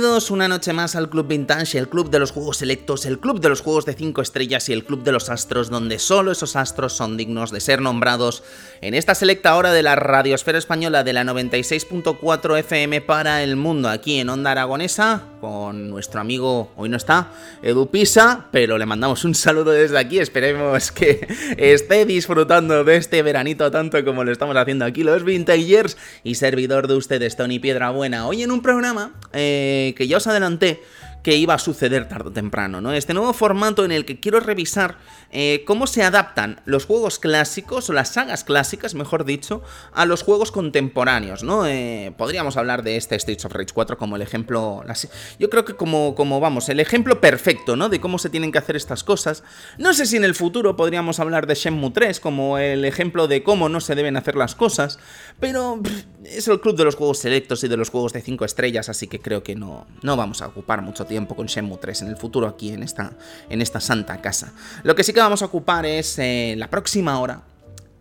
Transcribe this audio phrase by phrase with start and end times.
[0.00, 3.38] Bienvenidos una noche más al Club Vintage, el club de los juegos selectos, el club
[3.38, 6.56] de los juegos de 5 estrellas y el club de los astros, donde solo esos
[6.56, 8.42] astros son dignos de ser nombrados
[8.80, 13.90] en esta selecta hora de la radiosfera española de la 96.4 FM para el mundo,
[13.90, 19.26] aquí en Onda Aragonesa, con nuestro amigo, hoy no está, Edu Pisa, pero le mandamos
[19.26, 21.28] un saludo desde aquí, esperemos que
[21.58, 26.88] esté disfrutando de este veranito tanto como lo estamos haciendo aquí los Vintagers y servidor
[26.88, 30.82] de ustedes, Tony Piedrabuena, hoy en un programa eh, que ya os adelanté
[31.22, 32.92] que iba a suceder tarde o temprano, ¿no?
[32.92, 34.98] Este nuevo formato en el que quiero revisar
[35.32, 40.22] eh, cómo se adaptan los juegos clásicos, o las sagas clásicas, mejor dicho, a los
[40.22, 41.66] juegos contemporáneos, ¿no?
[41.66, 44.82] Eh, podríamos hablar de este Streets of Rage 4 como el ejemplo,
[45.38, 47.88] yo creo que como, como, vamos, el ejemplo perfecto, ¿no?
[47.88, 49.42] De cómo se tienen que hacer estas cosas.
[49.78, 53.42] No sé si en el futuro podríamos hablar de Shenmue 3 como el ejemplo de
[53.42, 54.98] cómo no se deben hacer las cosas,
[55.38, 55.80] pero
[56.24, 59.06] es el club de los juegos selectos y de los juegos de 5 estrellas, así
[59.06, 62.16] que creo que no, no vamos a ocupar mucho tiempo con Shenmue 3 en el
[62.16, 63.10] futuro aquí en esta,
[63.50, 64.52] en esta santa casa.
[64.84, 67.42] Lo que sí que vamos a ocupar es eh, la próxima hora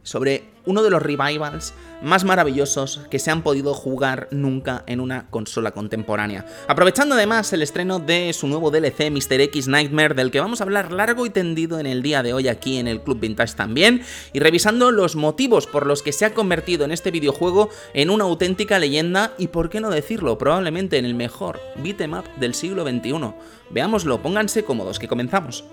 [0.03, 5.30] sobre uno de los revivals más maravillosos que se han podido jugar nunca en una
[5.30, 6.45] consola contemporánea.
[6.67, 9.41] Aprovechando además el estreno de su nuevo DLC Mr.
[9.41, 12.47] X Nightmare, del que vamos a hablar largo y tendido en el día de hoy
[12.47, 16.34] aquí en el Club Vintage también, y revisando los motivos por los que se ha
[16.34, 21.06] convertido en este videojuego en una auténtica leyenda y, por qué no decirlo, probablemente en
[21.06, 23.34] el mejor beat'em del siglo XXI.
[23.72, 25.63] Veámoslo, pónganse cómodos, que comenzamos.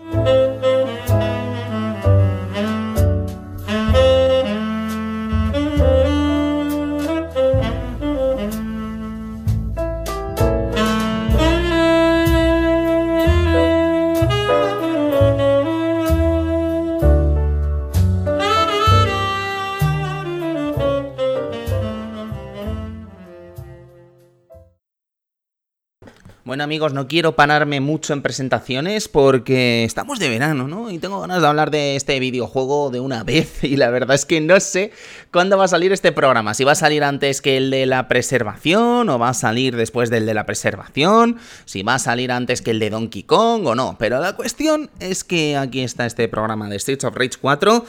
[26.56, 30.90] Bueno amigos, no quiero pararme mucho en presentaciones porque estamos de verano, ¿no?
[30.90, 34.24] Y tengo ganas de hablar de este videojuego de una vez y la verdad es
[34.24, 34.90] que no sé
[35.30, 36.54] cuándo va a salir este programa.
[36.54, 40.08] Si va a salir antes que el de la preservación o va a salir después
[40.08, 41.36] del de la preservación,
[41.66, 43.96] si va a salir antes que el de Donkey Kong o no.
[43.98, 47.84] Pero la cuestión es que aquí está este programa de Streets of Rage 4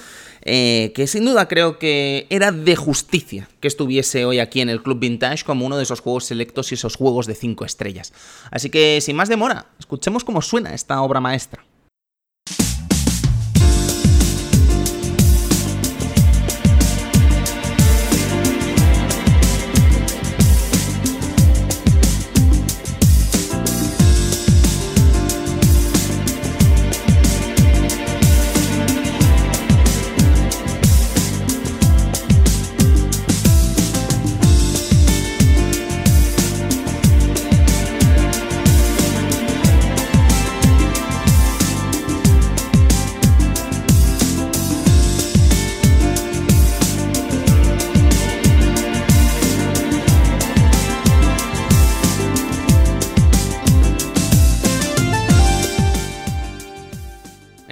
[0.49, 4.81] eh, que sin duda creo que era de justicia que estuviese hoy aquí en el
[4.81, 8.13] Club Vintage como uno de esos juegos selectos y esos juegos de 5 estrellas.
[8.49, 11.65] Así que sin más demora, escuchemos cómo suena esta obra maestra.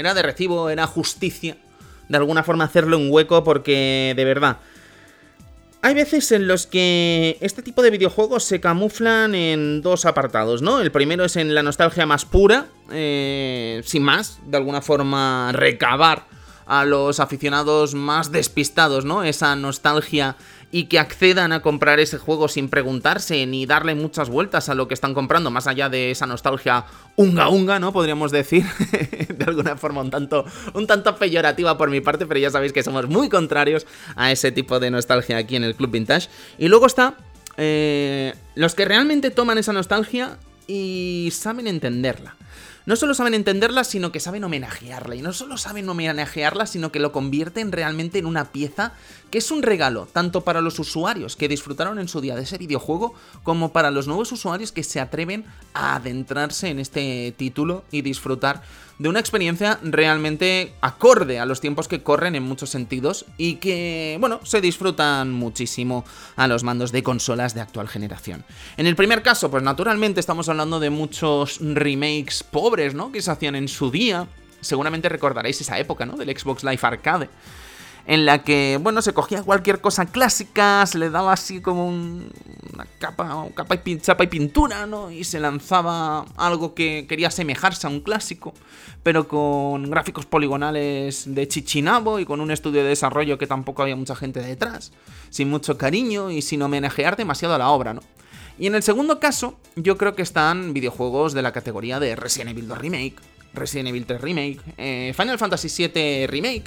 [0.05, 1.57] Era de recibo, era justicia,
[2.07, 4.57] de alguna forma hacerle un hueco porque de verdad...
[5.81, 10.81] Hay veces en los que este tipo de videojuegos se camuflan en dos apartados, ¿no?
[10.81, 16.25] El primero es en la nostalgia más pura, eh, sin más, de alguna forma recabar
[16.65, 19.23] a los aficionados más despistados, ¿no?
[19.23, 20.38] Esa nostalgia
[20.71, 24.88] y que accedan a comprar ese juego sin preguntarse ni darle muchas vueltas a lo
[24.88, 26.85] que están comprando, más allá de esa nostalgia
[27.15, 27.94] unga unga, ¿no?
[27.94, 28.65] Podríamos decir,
[29.29, 32.83] de alguna forma un tanto, un tanto peyorativa por mi parte, pero ya sabéis que
[32.83, 33.85] somos muy contrarios
[34.15, 36.29] a ese tipo de nostalgia aquí en el Club Vintage.
[36.57, 37.15] Y luego está
[37.57, 40.38] eh, los que realmente toman esa nostalgia
[40.68, 42.35] y saben entenderla
[42.85, 45.15] no solo saben entenderla, sino que saben homenajearla.
[45.15, 48.94] Y no solo saben homenajearla, sino que lo convierten realmente en una pieza
[49.30, 52.57] que es un regalo, tanto para los usuarios que disfrutaron en su día de ese
[52.57, 53.13] videojuego,
[53.44, 58.62] como para los nuevos usuarios que se atreven a adentrarse en este título y disfrutar
[58.98, 64.18] de una experiencia realmente acorde a los tiempos que corren en muchos sentidos y que,
[64.19, 66.06] bueno, se disfrutan muchísimo
[66.36, 68.45] a los mandos de consolas de actual generación.
[68.78, 73.12] En el primer caso, pues naturalmente estamos hablando de muchos remakes pobres, ¿no?
[73.12, 74.28] Que se hacían en su día.
[74.62, 76.16] Seguramente recordaréis esa época, ¿no?
[76.16, 77.30] Del Xbox Live Arcade
[78.07, 82.86] en la que, bueno, se cogía cualquier cosa clásica, se le daba así como una
[83.00, 85.10] capa, capa y, chapa y pintura, ¿no?
[85.10, 88.54] Y se lanzaba algo que quería asemejarse a un clásico,
[89.02, 93.96] pero con gráficos poligonales de chichinabo y con un estudio de desarrollo que tampoco había
[93.96, 94.92] mucha gente detrás,
[95.31, 98.02] sin mucho cariño y sin homenajear demasiado a la obra, ¿no?
[98.57, 102.52] Y en el segundo caso, yo creo que están videojuegos de la categoría de Resident
[102.52, 103.16] Evil 2 Remake,
[103.54, 106.63] Resident Evil 3 Remake, eh, Final Fantasy VII Remake.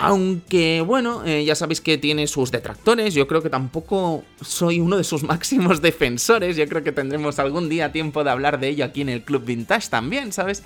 [0.00, 4.96] Aunque, bueno, eh, ya sabéis que tiene sus detractores, yo creo que tampoco soy uno
[4.96, 8.84] de sus máximos defensores, yo creo que tendremos algún día tiempo de hablar de ello
[8.84, 10.62] aquí en el Club Vintage también, ¿sabes?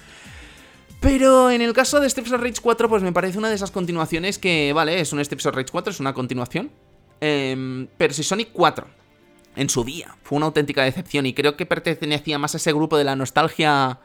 [1.01, 3.71] Pero en el caso de Steps of Rage 4, pues me parece una de esas
[3.71, 6.71] continuaciones que, vale, es un Steps of Rage 4, es una continuación.
[7.21, 8.87] Em, pero si Sonic 4,
[9.57, 12.97] en su día, fue una auténtica decepción y creo que pertenecía más a ese grupo
[12.97, 13.99] de la nostalgia,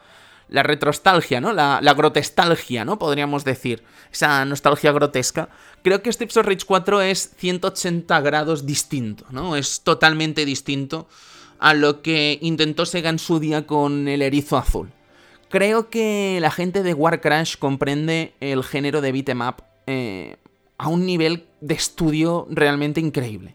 [0.50, 1.52] la retrostalgia, ¿no?
[1.52, 2.98] La, grotestalgia, ¿no?
[2.98, 3.82] Podríamos decir.
[4.12, 5.48] Esa nostalgia grotesca.
[5.82, 9.54] Creo que Steps of Rage 4 es 180 grados distinto, ¿no?
[9.56, 11.08] Es totalmente distinto
[11.60, 14.90] a lo que intentó Sega en su día con el erizo azul.
[15.48, 19.42] Creo que la gente de Warcrash comprende el género de beat'em
[19.86, 20.36] eh,
[20.78, 23.54] a un nivel de estudio realmente increíble.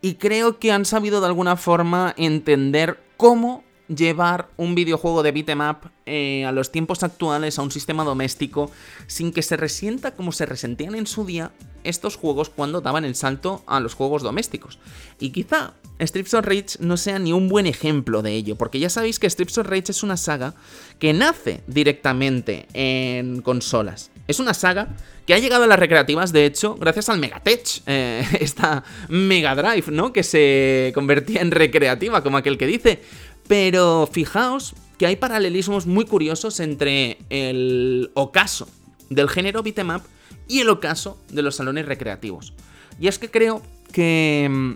[0.00, 5.60] Y creo que han sabido de alguna forma entender cómo llevar un videojuego de beat'em
[5.60, 8.70] up eh, a los tiempos actuales, a un sistema doméstico,
[9.06, 11.52] sin que se resienta como se resentían en su día
[11.82, 14.78] estos juegos cuando daban el salto a los juegos domésticos.
[15.20, 18.88] Y quizá Strips of Rage no sea ni un buen ejemplo de ello, porque ya
[18.88, 20.54] sabéis que Strips of Rage es una saga
[20.98, 24.10] que nace directamente en consolas.
[24.26, 24.88] Es una saga
[25.26, 29.90] que ha llegado a las recreativas, de hecho, gracias al Megatech, eh, esta Mega Drive,
[29.90, 30.12] ¿no?
[30.12, 33.00] Que se convertía en recreativa, como aquel que dice.
[33.46, 38.68] Pero fijaos que hay paralelismos muy curiosos entre el ocaso
[39.10, 40.00] del género beat'em
[40.48, 42.54] y el ocaso de los salones recreativos.
[43.00, 43.62] Y es que creo
[43.92, 44.72] que mm,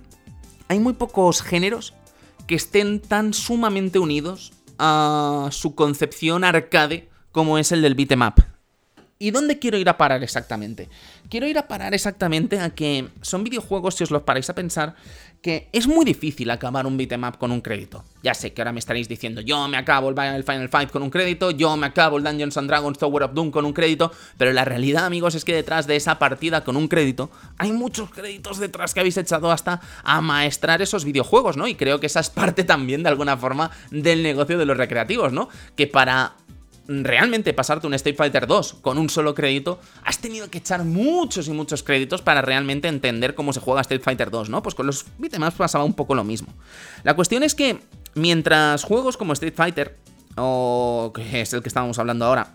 [0.69, 1.95] hay muy pocos géneros
[2.47, 8.45] que estén tan sumamente unidos a su concepción arcade como es el del beat'em up.
[9.21, 10.89] ¿Y dónde quiero ir a parar exactamente?
[11.29, 14.95] Quiero ir a parar exactamente a que son videojuegos, si os los paráis a pensar,
[15.43, 18.05] que es muy difícil acabar un beat'em up con un crédito.
[18.23, 21.11] Ya sé que ahora me estaréis diciendo, yo me acabo el Final Fight con un
[21.11, 24.53] crédito, yo me acabo el Dungeons and Dragons Tower of Doom con un crédito, pero
[24.53, 28.59] la realidad, amigos, es que detrás de esa partida con un crédito hay muchos créditos
[28.59, 31.69] detrás que habéis echado hasta a maestrar esos videojuegos, ¿no?
[31.69, 35.33] Y creo que esa es parte también de alguna forma del negocio de los recreativos,
[35.33, 35.49] ¿no?
[35.77, 36.35] Que para
[36.89, 41.47] realmente pasarte un Street Fighter 2 con un solo crédito, has tenido que echar muchos
[41.47, 44.63] y muchos créditos para realmente entender cómo se juega Street Fighter 2, ¿no?
[44.63, 46.49] Pues con los beatemaps pasaba un poco lo mismo.
[47.05, 47.79] La cuestión es que
[48.15, 49.97] mientras juegos como Street Fighter,
[50.37, 52.55] o que es el que estábamos hablando ahora,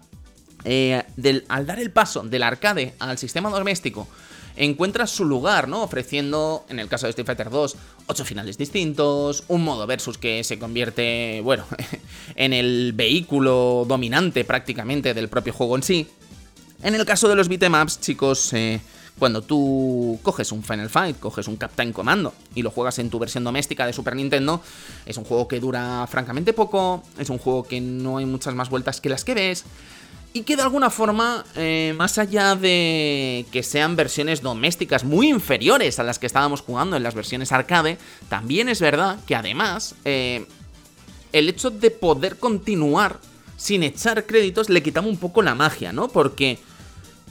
[0.65, 1.03] eh,
[1.49, 4.07] al dar el paso del arcade al sistema doméstico,
[4.55, 5.83] encuentra su lugar, ¿no?
[5.83, 7.75] Ofreciendo, en el caso de Street Fighter 2,
[8.07, 11.65] ocho finales distintos, un modo versus que se convierte, bueno,
[12.35, 16.07] en el vehículo dominante prácticamente del propio juego en sí.
[16.81, 18.81] En el caso de los beatemaps, chicos, eh,
[19.17, 23.19] cuando tú coges un Final Fight, coges un Captain Commando y lo juegas en tu
[23.19, 24.61] versión doméstica de Super Nintendo,
[25.05, 28.69] es un juego que dura francamente poco, es un juego que no hay muchas más
[28.69, 29.65] vueltas que las que ves,
[30.33, 35.99] y que de alguna forma, eh, más allá de que sean versiones domésticas muy inferiores
[35.99, 37.99] a las que estábamos jugando en las versiones arcade,
[38.29, 40.47] también es verdad que además eh,
[41.31, 43.19] el hecho de poder continuar
[43.57, 46.07] sin echar créditos le quitaba un poco la magia, ¿no?
[46.07, 46.57] Porque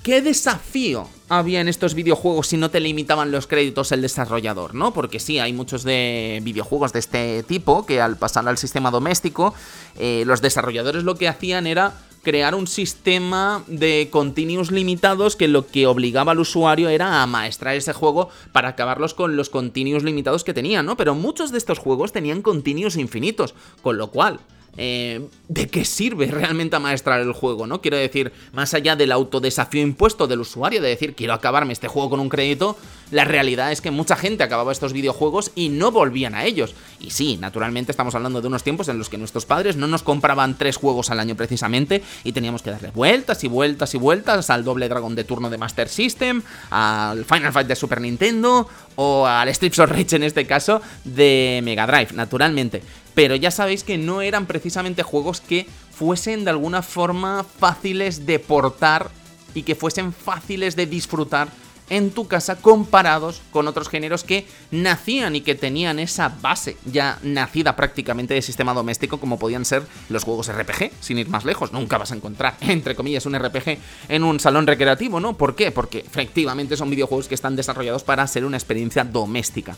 [0.04, 4.94] ¿qué desafío había en estos videojuegos si no te limitaban los créditos el desarrollador, ¿no?
[4.94, 9.54] Porque sí, hay muchos de videojuegos de este tipo que al pasar al sistema doméstico,
[9.98, 15.66] eh, los desarrolladores lo que hacían era crear un sistema de continuos limitados que lo
[15.66, 20.44] que obligaba al usuario era a maestrar ese juego para acabarlos con los continuos limitados
[20.44, 20.96] que tenía, ¿no?
[20.96, 24.40] Pero muchos de estos juegos tenían continuos infinitos, con lo cual
[24.78, 27.82] eh, de qué sirve realmente maestrar el juego, ¿no?
[27.82, 32.10] Quiero decir, más allá del autodesafío impuesto del usuario de decir quiero acabarme este juego
[32.10, 32.78] con un crédito,
[33.12, 36.74] la realidad es que mucha gente acababa estos videojuegos y no volvían a ellos.
[36.98, 40.02] Y sí, naturalmente estamos hablando de unos tiempos en los que nuestros padres no nos
[40.02, 44.48] compraban tres juegos al año precisamente y teníamos que darle vueltas y vueltas y vueltas
[44.48, 48.66] al doble dragón de turno de Master System, al Final Fight de Super Nintendo
[48.96, 52.82] o al Strips of Rage en este caso de Mega Drive, naturalmente
[53.14, 58.38] pero ya sabéis que no eran precisamente juegos que fuesen de alguna forma fáciles de
[58.38, 59.10] portar
[59.54, 61.48] y que fuesen fáciles de disfrutar
[61.90, 67.18] en tu casa comparados con otros géneros que nacían y que tenían esa base ya
[67.22, 71.72] nacida prácticamente de sistema doméstico como podían ser los juegos RPG, sin ir más lejos.
[71.72, 75.36] Nunca vas a encontrar, entre comillas, un RPG en un salón recreativo, ¿no?
[75.36, 75.70] ¿Por qué?
[75.70, 79.76] Porque efectivamente son videojuegos que están desarrollados para ser una experiencia doméstica.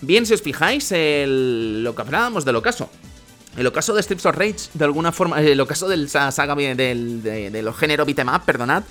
[0.00, 2.90] Bien, si os fijáis, lo que hablábamos del ocaso.
[3.56, 7.72] El ocaso de Strips of Rage, de alguna forma, el ocaso del saga del, de,
[7.78, 8.82] género beat'em up, perdonad,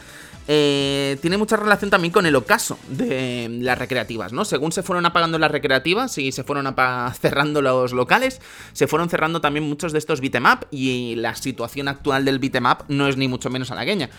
[0.47, 4.45] eh, tiene mucha relación también con el ocaso de las recreativas, ¿no?
[4.45, 6.73] Según se fueron apagando las recreativas y se fueron
[7.21, 8.41] cerrando los locales,
[8.73, 13.07] se fueron cerrando también muchos de estos beat'em y la situación actual del beat'em no
[13.07, 14.09] es ni mucho menos halagueña.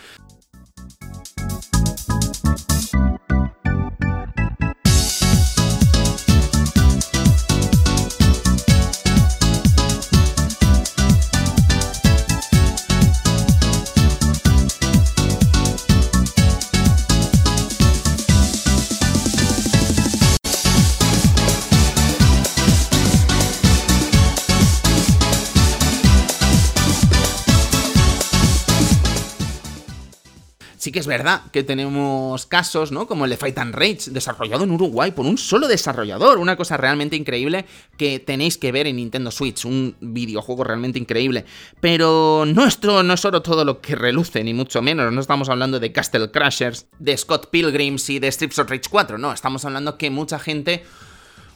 [30.97, 33.05] Que es verdad que tenemos casos, ¿no?
[33.05, 36.39] Como el de Fight and Rage, desarrollado en Uruguay por un solo desarrollador.
[36.39, 37.65] Una cosa realmente increíble
[37.97, 39.63] que tenéis que ver en Nintendo Switch.
[39.65, 41.45] Un videojuego realmente increíble.
[41.81, 45.13] Pero nuestro no es solo todo lo que reluce, ni mucho menos.
[45.13, 49.19] No estamos hablando de Castle Crashers, de Scott Pilgrims y de Strips of Rage 4.
[49.19, 50.83] No, estamos hablando que mucha gente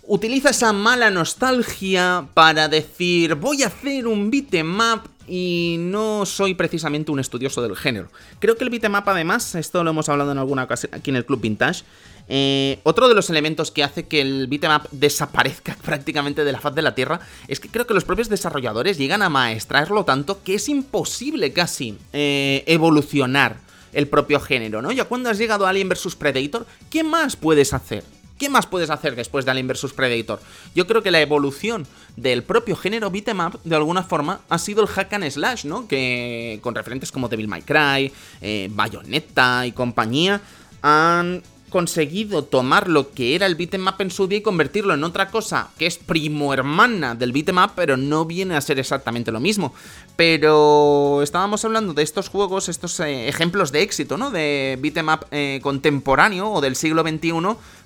[0.03, 7.11] utiliza esa mala nostalgia para decir voy a hacer un beatmap y no soy precisamente
[7.11, 8.09] un estudioso del género.
[8.39, 11.25] Creo que el beatmap además, esto lo hemos hablado en alguna ocasión aquí en el
[11.25, 11.83] Club Vintage,
[12.27, 16.73] eh, otro de los elementos que hace que el beatmap desaparezca prácticamente de la faz
[16.75, 20.55] de la Tierra es que creo que los propios desarrolladores llegan a maestrarlo tanto que
[20.55, 23.57] es imposible casi eh, evolucionar
[23.93, 24.91] el propio género, ¿no?
[24.91, 28.03] Ya cuando has llegado a Alien vs Predator, ¿qué más puedes hacer?
[28.41, 30.39] ¿Qué más puedes hacer después de Alien vs Predator?
[30.73, 34.87] Yo creo que la evolución del propio género beat'em de alguna forma, ha sido el
[34.87, 35.87] hack and slash, ¿no?
[35.87, 40.41] Que con referentes como Devil May Cry, eh, Bayonetta y compañía,
[40.81, 45.29] han conseguido tomar lo que era el beatmap en su día y convertirlo en otra
[45.29, 49.73] cosa que es primo hermana del beatmap, pero no viene a ser exactamente lo mismo.
[50.15, 54.29] Pero estábamos hablando de estos juegos, estos eh, ejemplos de éxito, ¿no?
[54.29, 57.31] De beatmap eh, contemporáneo o del siglo XXI,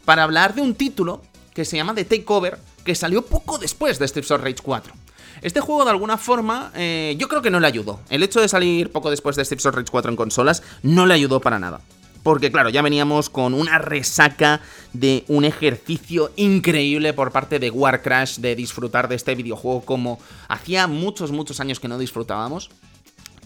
[0.05, 1.21] para hablar de un título
[1.53, 4.93] que se llama The Takeover, que salió poco después de Streets of Rage 4.
[5.41, 7.99] Este juego de alguna forma eh, yo creo que no le ayudó.
[8.09, 11.13] El hecho de salir poco después de Streets of Rage 4 en consolas no le
[11.13, 11.81] ayudó para nada.
[12.23, 14.59] Porque claro, ya veníamos con una resaca
[14.93, 20.87] de un ejercicio increíble por parte de Warcrash de disfrutar de este videojuego como hacía
[20.87, 22.71] muchos, muchos años que no disfrutábamos.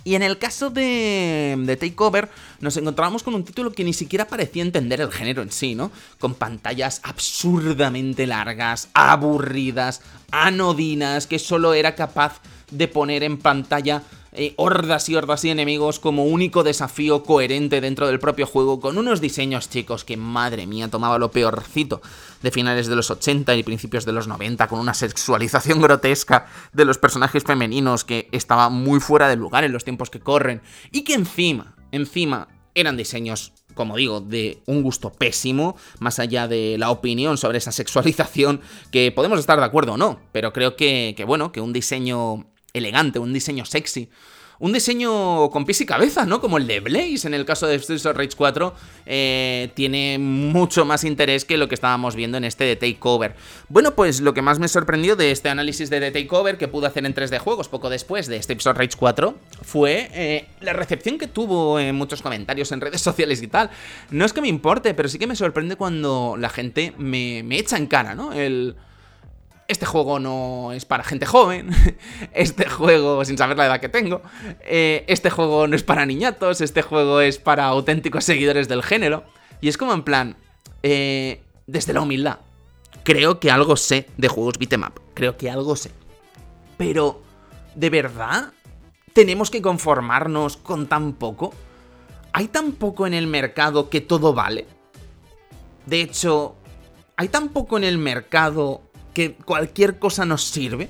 [0.04, 2.30] Y en el caso de, de Takeover,
[2.60, 5.92] nos encontramos con un título que ni siquiera parecía entender el género en sí, ¿no?
[6.20, 10.02] Con pantallas absurdamente largas, aburridas,
[10.32, 12.42] anodinas, que solo era capaz
[12.72, 14.04] de poner en pantalla
[14.58, 19.22] hordas y hordas y enemigos como único desafío coherente dentro del propio juego, con unos
[19.22, 22.02] diseños chicos que madre mía tomaba lo peorcito
[22.42, 26.86] de finales de los 80 y principios de los 90, con una sexualización grotesca de
[26.86, 31.04] los personajes femeninos que estaba muy fuera de lugar en los tiempos que corren, y
[31.04, 36.90] que encima, encima, eran diseños como digo, de un gusto pésimo, más allá de la
[36.90, 38.60] opinión sobre esa sexualización,
[38.92, 43.20] que podemos estar de acuerdo o no, pero creo que bueno, que un diseño elegante,
[43.20, 44.10] un diseño sexy.
[44.62, 46.42] Un diseño con pies y cabeza, ¿no?
[46.42, 50.84] Como el de Blaze en el caso de Streets of Rage 4, eh, tiene mucho
[50.84, 53.36] más interés que lo que estábamos viendo en este de Takeover.
[53.70, 56.88] Bueno, pues lo que más me sorprendió de este análisis de The Takeover que pude
[56.88, 61.18] hacer en 3D Juegos poco después de Streets of Rage 4 fue eh, la recepción
[61.18, 63.70] que tuvo en muchos comentarios en redes sociales y tal.
[64.12, 67.60] No es que me importe, pero sí que me sorprende cuando la gente me, me
[67.60, 68.34] echa en cara, ¿no?
[68.34, 68.76] El
[69.70, 71.70] este juego no es para gente joven,
[72.34, 74.22] este juego, sin saber la edad que tengo,
[74.62, 79.24] eh, este juego no es para niñatos, este juego es para auténticos seguidores del género.
[79.62, 80.36] Y es como en plan,
[80.82, 82.40] eh, desde la humildad,
[83.04, 84.84] creo que algo sé de juegos beat'em
[85.14, 85.92] creo que algo sé.
[86.78, 87.22] Pero,
[87.76, 88.54] ¿de verdad
[89.14, 91.54] tenemos que conformarnos con tan poco?
[92.34, 94.66] ¿Hay tan poco en el mercado que todo vale?
[95.86, 96.56] De hecho,
[97.18, 100.90] ¿hay tan poco en el mercado que cualquier cosa nos sirve.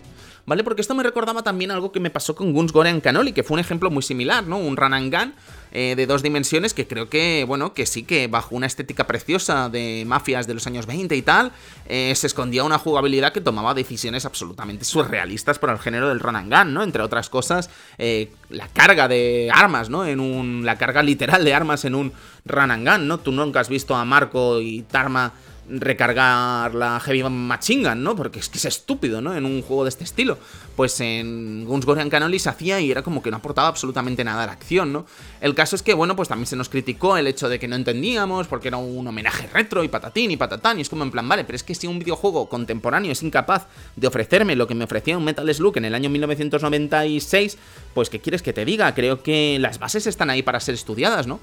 [0.49, 0.63] ¿Vale?
[0.63, 3.53] Porque esto me recordaba también algo que me pasó con Guns Gorean Canoli, que fue
[3.53, 4.57] un ejemplo muy similar, ¿no?
[4.57, 5.33] Un run and gun
[5.71, 9.69] eh, de dos dimensiones que creo que, bueno, que sí que bajo una estética preciosa
[9.69, 11.51] de mafias de los años 20 y tal,
[11.85, 16.35] eh, se escondía una jugabilidad que tomaba decisiones absolutamente surrealistas por el género del run
[16.35, 16.81] and gun, ¿no?
[16.81, 20.03] Entre otras cosas, eh, la carga de armas, ¿no?
[20.03, 22.11] En un, la carga literal de armas en un
[22.45, 23.19] run and gun, ¿no?
[23.19, 25.31] Tú nunca has visto a Marco y Tarma
[25.69, 28.15] recargar la Heavy Machine Gun, ¿no?
[28.15, 29.35] Porque es que es estúpido, ¿no?
[29.35, 30.38] En un juego de este estilo.
[30.75, 34.43] Pues en Guns Gorean Canoli se hacía y era como que no aportaba absolutamente nada
[34.43, 35.05] a la acción, ¿no?
[35.41, 37.75] El caso es que, bueno, pues también se nos criticó el hecho de que no
[37.75, 41.27] entendíamos porque era un homenaje retro y patatín y patatán y es como en plan,
[41.27, 44.85] vale, pero es que si un videojuego contemporáneo es incapaz de ofrecerme lo que me
[44.85, 47.57] ofrecía un Metal Slug en el año 1996,
[47.93, 48.93] pues ¿qué quieres que te diga?
[48.95, 51.39] Creo que las bases están ahí para ser estudiadas, ¿no?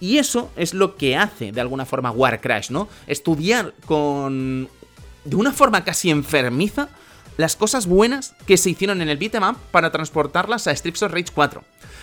[0.00, 2.88] Y eso es lo que hace de alguna forma Warcrash, ¿no?
[3.06, 4.68] Estudiar con...
[5.24, 6.88] de una forma casi enfermiza
[7.36, 11.32] las cosas buenas que se hicieron en el beatmap para transportarlas a Strips of Rage
[11.34, 11.62] 4.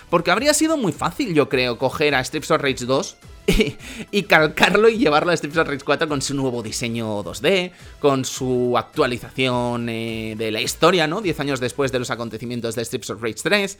[0.10, 3.18] Porque habría sido muy fácil, yo creo, coger a Strips of Rage 2
[4.12, 8.26] y, calcarlo y llevarlo a Strips of Rage 4 con su nuevo diseño 2D, con
[8.26, 11.22] su actualización eh, de la historia, ¿no?
[11.22, 13.78] 10 años después de los acontecimientos de Strips of Rage 3.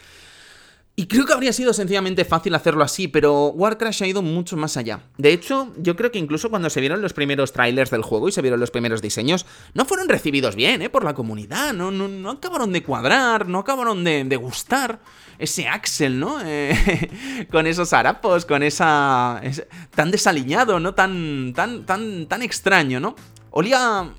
[0.96, 4.78] Y creo que habría sido sencillamente fácil hacerlo así, pero Warcrash ha ido mucho más
[4.78, 5.00] allá.
[5.18, 8.32] De hecho, yo creo que incluso cuando se vieron los primeros trailers del juego y
[8.32, 10.92] se vieron los primeros diseños, no fueron recibidos bien, ¿eh?
[10.92, 15.00] Por la comunidad, no, no, no acabaron de cuadrar, no acabaron de, gustar.
[15.40, 16.38] Ese Axel, ¿no?
[16.46, 19.42] Eh, con esos harapos, con esa...
[19.96, 20.94] tan desaliñado, ¿no?
[20.94, 23.16] Tan, tan, tan, tan extraño, ¿no?
[23.50, 24.14] Olía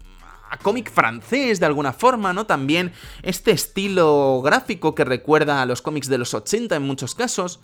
[0.58, 2.46] cómic francés de alguna forma, ¿no?
[2.46, 2.92] También
[3.22, 7.60] este estilo gráfico que recuerda a los cómics de los 80 en muchos casos.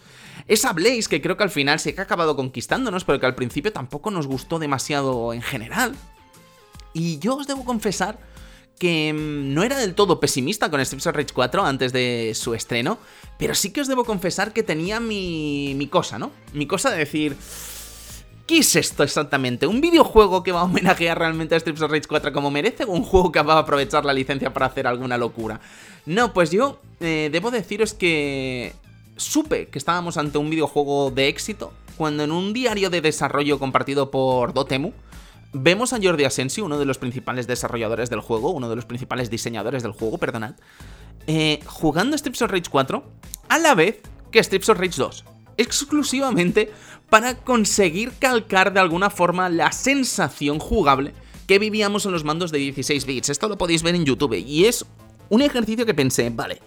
[0.46, 3.72] Esa Blaze que creo que al final se ha acabado conquistándonos, pero que al principio
[3.72, 5.94] tampoco nos gustó demasiado en general.
[6.92, 8.18] Y yo os debo confesar
[8.78, 12.54] que mm, no era del todo pesimista con Streets of Rage 4 antes de su
[12.54, 12.98] estreno,
[13.38, 16.32] pero sí que os debo confesar que tenía mi, mi cosa, ¿no?
[16.52, 17.36] Mi cosa de decir
[18.50, 19.68] ¿Qué es esto exactamente?
[19.68, 22.90] ¿Un videojuego que va a homenajear realmente a Streets of Rage 4 como merece o
[22.90, 25.60] un juego que va a aprovechar la licencia para hacer alguna locura?
[26.04, 28.72] No, pues yo eh, debo deciros que
[29.14, 34.10] supe que estábamos ante un videojuego de éxito cuando en un diario de desarrollo compartido
[34.10, 34.90] por Dotemu
[35.52, 39.30] vemos a Jordi Asensi, uno de los principales desarrolladores del juego, uno de los principales
[39.30, 40.56] diseñadores del juego, perdonad,
[41.28, 43.04] eh, jugando Streets of Rage 4
[43.48, 44.00] a la vez
[44.32, 45.24] que Streets of Rage 2
[45.60, 46.72] exclusivamente
[47.10, 51.12] para conseguir calcar de alguna forma la sensación jugable
[51.46, 53.28] que vivíamos en los mandos de 16 bits.
[53.28, 54.86] Esto lo podéis ver en YouTube y es
[55.28, 56.60] un ejercicio que pensé, vale,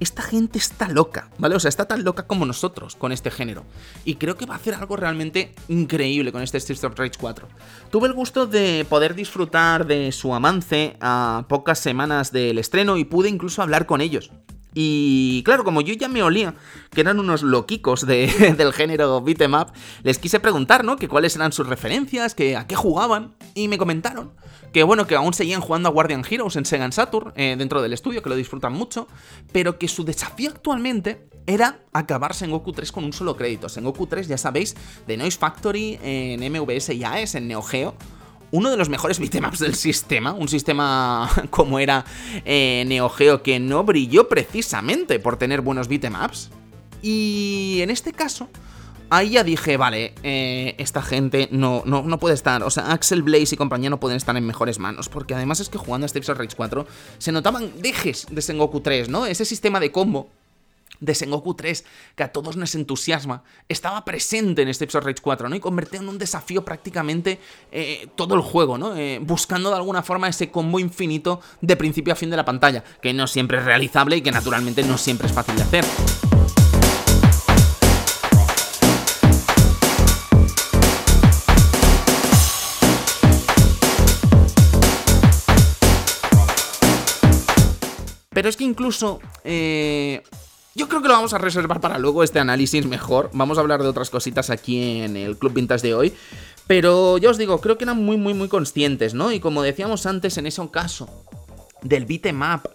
[0.00, 1.56] esta gente está loca, ¿vale?
[1.56, 3.64] O sea, está tan loca como nosotros con este género.
[4.04, 7.48] Y creo que va a hacer algo realmente increíble con este Streets of Rage 4.
[7.90, 13.04] Tuve el gusto de poder disfrutar de su avance a pocas semanas del estreno y
[13.04, 14.30] pude incluso hablar con ellos.
[14.74, 16.54] Y claro, como yo ya me olía
[16.90, 20.96] que eran unos loquicos del género beat'em up, les quise preguntar, ¿no?
[20.96, 24.32] Que cuáles eran sus referencias, que a qué jugaban, y me comentaron
[24.72, 27.92] que bueno, que aún seguían jugando a Guardian Heroes en Sega Saturn, eh, dentro del
[27.92, 29.08] estudio, que lo disfrutan mucho,
[29.52, 33.66] pero que su desafío actualmente era acabarse en Goku 3 con un solo crédito.
[33.76, 34.76] En Goku 3, ya sabéis,
[35.06, 37.94] de Noise Factory, en MVS y AES, en Neo Geo,
[38.50, 42.04] uno de los mejores beatemaps del sistema, un sistema como era
[42.44, 46.50] eh, Neo Geo que no brilló precisamente por tener buenos beatemaps.
[47.00, 48.48] Y en este caso,
[49.10, 53.22] ahí ya dije, vale, eh, esta gente no, no, no, puede estar, o sea, Axel
[53.22, 56.08] Blaze y compañía no pueden estar en mejores manos, porque además es que jugando a
[56.08, 56.86] Streets of Rage 4
[57.18, 59.26] se notaban dejes de Sengoku 3, ¿no?
[59.26, 60.28] Ese sistema de combo
[61.00, 61.84] de Sengoku 3,
[62.16, 65.56] que a todos nos entusiasma, estaba presente en Steps of Rage 4, ¿no?
[65.56, 67.38] Y convirtió en un desafío prácticamente
[67.70, 68.96] eh, todo el juego, ¿no?
[68.96, 72.82] Eh, buscando de alguna forma ese combo infinito de principio a fin de la pantalla,
[73.00, 75.84] que no siempre es realizable y que naturalmente no siempre es fácil de hacer.
[88.38, 90.22] Pero es que incluso eh,
[90.74, 93.30] yo creo que lo vamos a reservar para luego este análisis mejor.
[93.32, 96.14] Vamos a hablar de otras cositas aquí en el Club Vintage de hoy.
[96.66, 99.32] Pero yo os digo, creo que eran muy, muy, muy conscientes, ¿no?
[99.32, 101.08] Y como decíamos antes, en ese caso
[101.82, 102.66] del beatmap,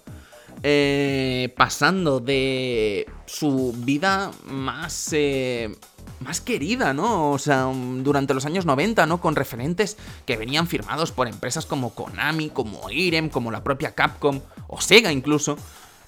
[0.64, 5.76] eh, pasando de su vida más, eh,
[6.22, 7.32] más querida, ¿no?
[7.32, 9.20] O sea, durante los años 90, ¿no?
[9.20, 14.40] Con referentes que venían firmados por empresas como Konami, como Irem, como la propia Capcom,
[14.68, 15.58] o Sega incluso.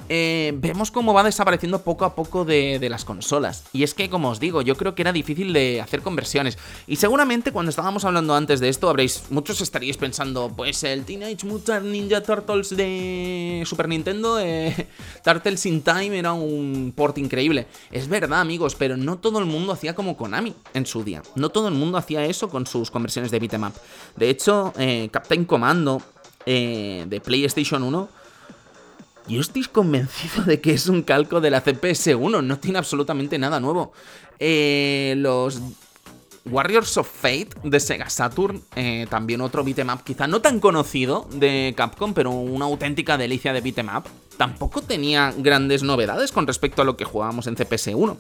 [0.08, 3.64] Eh, vemos cómo va desapareciendo poco a poco de, las consolas.
[3.74, 6.58] Y es que, como os digo, yo creo que era difícil de hacer conversiones.
[6.88, 11.46] Y seguramente cuando estábamos hablando antes de esto, habréis, muchos estaríais pensando, pues el Teenage
[11.46, 14.88] Mutant Ninja Turtles de Super Nintendo, eh,
[15.24, 17.68] Turtles in Time era un port increíble.
[17.92, 21.24] Es verdad, amigos, pero no todo el mundo hacía como Konami en su día.
[21.36, 23.74] No todo el mundo hacía eso con sus conversiones de beat'em up.
[24.16, 26.02] De hecho, eh, Captain Commando
[26.46, 28.08] de PlayStation 1
[29.28, 33.60] yo estoy convencido de que es un calco de la CPS1, no tiene absolutamente nada
[33.60, 33.94] nuevo.
[34.40, 35.62] Eh, los
[36.46, 41.74] Warriors of Fate de Sega Saturn, eh, también otro beatmap quizá no tan conocido de
[41.76, 44.06] Capcom, pero una auténtica delicia de beatmap.
[44.38, 48.18] Tampoco tenía grandes novedades con respecto a lo que jugábamos en CPS1.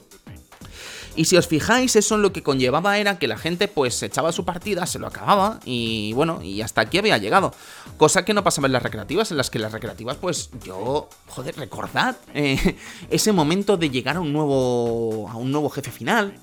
[1.15, 4.45] Y si os fijáis, eso lo que conllevaba era que la gente pues echaba su
[4.45, 7.53] partida, se lo acababa y bueno, y hasta aquí había llegado.
[7.97, 11.55] Cosa que no pasaba en las recreativas, en las que las recreativas pues yo, joder,
[11.55, 12.77] recordad eh,
[13.09, 16.39] ese momento de llegar a un nuevo a un nuevo jefe final,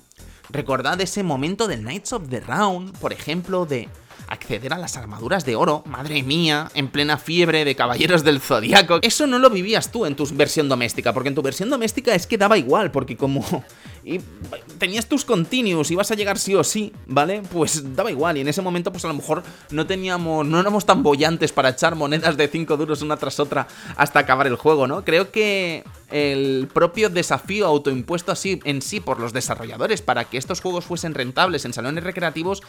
[0.49, 3.89] Recordad ese momento del Knights of the Round, por ejemplo, de
[4.27, 8.99] acceder a las armaduras de oro, madre mía, en plena fiebre de caballeros del zodiaco.
[9.01, 12.27] Eso no lo vivías tú en tu versión doméstica, porque en tu versión doméstica es
[12.27, 13.63] que daba igual, porque como
[14.05, 14.19] y
[14.77, 17.41] tenías tus continuos, ibas a llegar sí o sí, ¿vale?
[17.51, 20.85] Pues daba igual, y en ese momento pues a lo mejor no teníamos, no éramos
[20.85, 24.87] tan bollantes para echar monedas de 5 duros una tras otra hasta acabar el juego,
[24.87, 25.05] ¿no?
[25.05, 30.61] Creo que el propio desafío autoimpuesto así en sí por los desarrolladores para que estos
[30.61, 32.61] juegos fuesen rentables en salones recreativos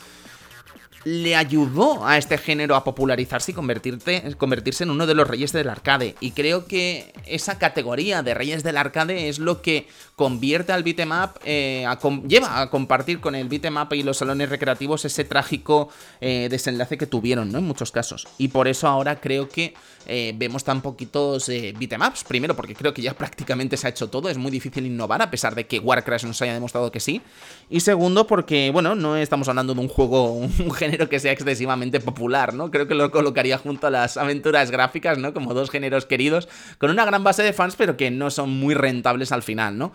[1.04, 5.68] le ayudó a este género a popularizarse y convertirse en uno de los reyes del
[5.68, 6.14] arcade.
[6.20, 9.86] Y creo que esa categoría de reyes del arcade es lo que
[10.16, 11.86] convierte al beatmap, eh,
[12.26, 15.88] lleva a compartir con el beatmap y los salones recreativos ese trágico
[16.20, 17.58] eh, desenlace que tuvieron, ¿no?
[17.58, 18.26] En muchos casos.
[18.38, 19.74] Y por eso ahora creo que
[20.06, 22.24] eh, vemos tan poquitos beatemaps.
[22.24, 25.30] Primero, porque creo que ya prácticamente se ha hecho todo, es muy difícil innovar, a
[25.30, 27.20] pesar de que Warcraft nos haya demostrado que sí.
[27.68, 32.00] Y segundo, porque, bueno, no estamos hablando de un juego, un género que sea excesivamente
[32.00, 32.70] popular, ¿no?
[32.70, 35.34] Creo que lo colocaría junto a las aventuras gráficas, ¿no?
[35.34, 38.74] Como dos géneros queridos, con una gran base de fans, pero que no son muy
[38.74, 39.92] rentables al final, ¿no?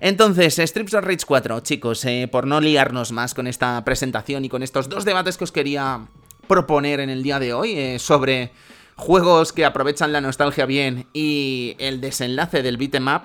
[0.00, 4.48] Entonces, Strips of Rage 4, chicos, eh, por no liarnos más con esta presentación y
[4.48, 6.06] con estos dos debates que os quería
[6.46, 8.52] proponer en el día de hoy sobre
[8.96, 13.22] juegos que aprovechan la nostalgia bien y el desenlace del beat'em up,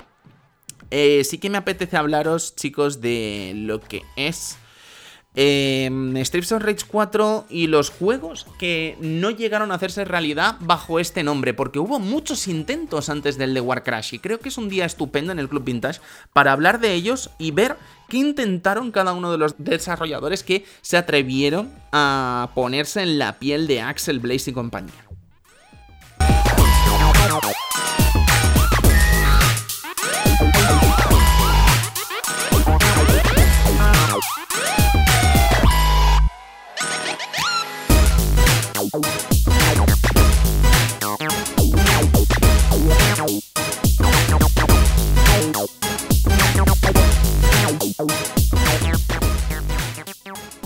[0.92, 4.58] eh, sí que me apetece hablaros, chicos, de lo que es
[5.36, 5.90] eh,
[6.24, 11.24] Strips of Rage 4 y los juegos que no llegaron a hacerse realidad bajo este
[11.24, 14.86] nombre, porque hubo muchos intentos antes del de Warcrash y creo que es un día
[14.86, 16.00] estupendo en el Club Vintage
[16.34, 20.98] para hablar de ellos y ver qué intentaron cada uno de los desarrolladores que se
[20.98, 25.06] atrevieron a ponerse en la piel de Axel Blaze y compañía.
[38.98, 39.26] Oh.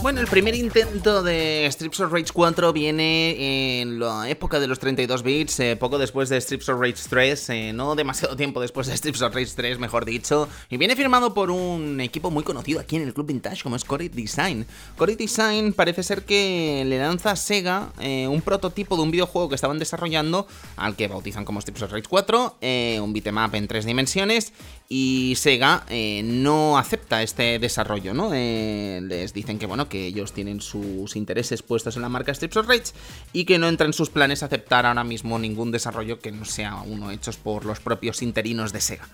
[0.02, 4.80] Bueno, el primer intento de Strips of Rage 4 viene en la época de los
[4.80, 8.88] 32 bits, eh, poco después de Strips of Rage 3, eh, no demasiado tiempo después
[8.88, 12.80] de Strips of Rage 3, mejor dicho, y viene firmado por un equipo muy conocido
[12.80, 14.66] aquí en el Club Vintage como es Core Design.
[14.98, 19.50] Core Design parece ser que le lanza a Sega eh, un prototipo de un videojuego
[19.50, 22.58] que estaban desarrollando, al que bautizan como Strips of Rage 4,
[23.02, 24.54] un beatmap en tres dimensiones,
[24.92, 25.86] y Sega
[26.24, 28.32] no acepta este desarrollo, ¿no?
[28.32, 32.68] les dicen que, bueno, que ellos tienen sus intereses puestos en la marca Strips of
[32.68, 32.94] Rage
[33.32, 36.78] y que no entra en sus planes aceptar ahora mismo ningún desarrollo que no sea
[36.78, 39.08] uno hechos por los propios interinos de Sega.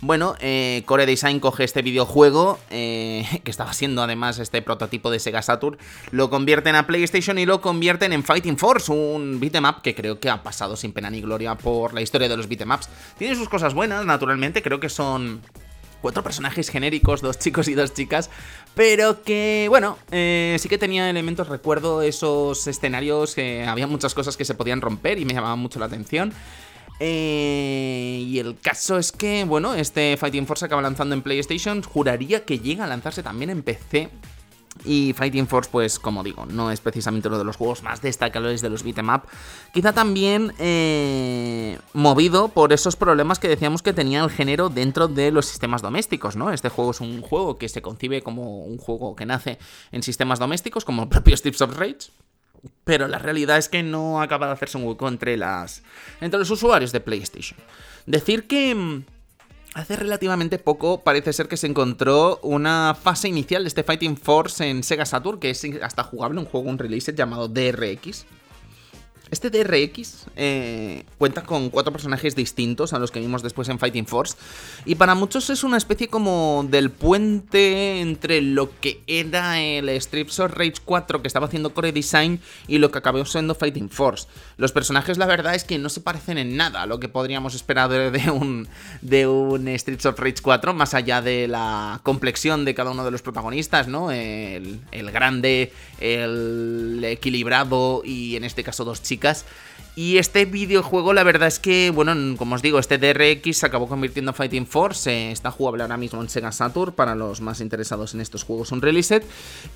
[0.00, 5.18] Bueno, eh, Core Design coge este videojuego, eh, que estaba siendo además este prototipo de
[5.18, 5.76] Sega Saturn,
[6.12, 10.30] lo convierten a PlayStation y lo convierten en Fighting Force, un beat'em que creo que
[10.30, 12.70] ha pasado sin pena ni gloria por la historia de los beat'em
[13.18, 15.42] Tiene sus cosas buenas, naturalmente, creo que son
[16.00, 18.30] cuatro personajes genéricos, dos chicos y dos chicas,
[18.76, 24.36] pero que, bueno, eh, sí que tenía elementos, recuerdo esos escenarios que había muchas cosas
[24.36, 26.32] que se podían romper y me llamaban mucho la atención.
[27.00, 32.44] Eh, y el caso es que, bueno, este Fighting Force acaba lanzando en PlayStation, juraría
[32.44, 34.10] que llega a lanzarse también en PC
[34.84, 38.60] y Fighting Force, pues como digo, no es precisamente uno de los juegos más destacables
[38.60, 39.22] de los beat'em up.
[39.72, 45.30] Quizá también eh, movido por esos problemas que decíamos que tenía el género dentro de
[45.30, 46.52] los sistemas domésticos, ¿no?
[46.52, 49.58] Este juego es un juego que se concibe como un juego que nace
[49.92, 52.10] en sistemas domésticos, como el propio of Rage.
[52.84, 55.82] Pero la realidad es que no acaba de hacerse un hueco entre las.
[56.20, 57.58] entre los usuarios de PlayStation.
[58.06, 59.04] Decir que mm,
[59.74, 64.68] Hace relativamente poco parece ser que se encontró una fase inicial de este Fighting Force
[64.68, 68.26] en Sega Saturn, que es hasta jugable, un juego, un release llamado DRX,
[69.30, 74.06] este DRX eh, cuenta con cuatro personajes distintos a los que vimos después en Fighting
[74.06, 74.36] Force.
[74.84, 80.40] Y para muchos es una especie como del puente entre lo que era el Strips
[80.40, 84.26] of Rage 4 que estaba haciendo Core Design y lo que acabó siendo Fighting Force.
[84.56, 87.54] Los personajes, la verdad, es que no se parecen en nada a lo que podríamos
[87.54, 88.66] esperar de un,
[89.02, 93.10] de un Streets of Rage 4, más allá de la complexión de cada uno de
[93.10, 94.10] los protagonistas, ¿no?
[94.10, 99.17] El, el grande, el equilibrado y en este caso dos chicos
[99.98, 103.88] Y este videojuego, la verdad es que, bueno, como os digo, este DRX se acabó
[103.88, 105.32] convirtiendo en Fighting Force.
[105.32, 109.24] Está jugable ahora mismo en Sega Saturn para los más interesados en estos juegos Unreleased.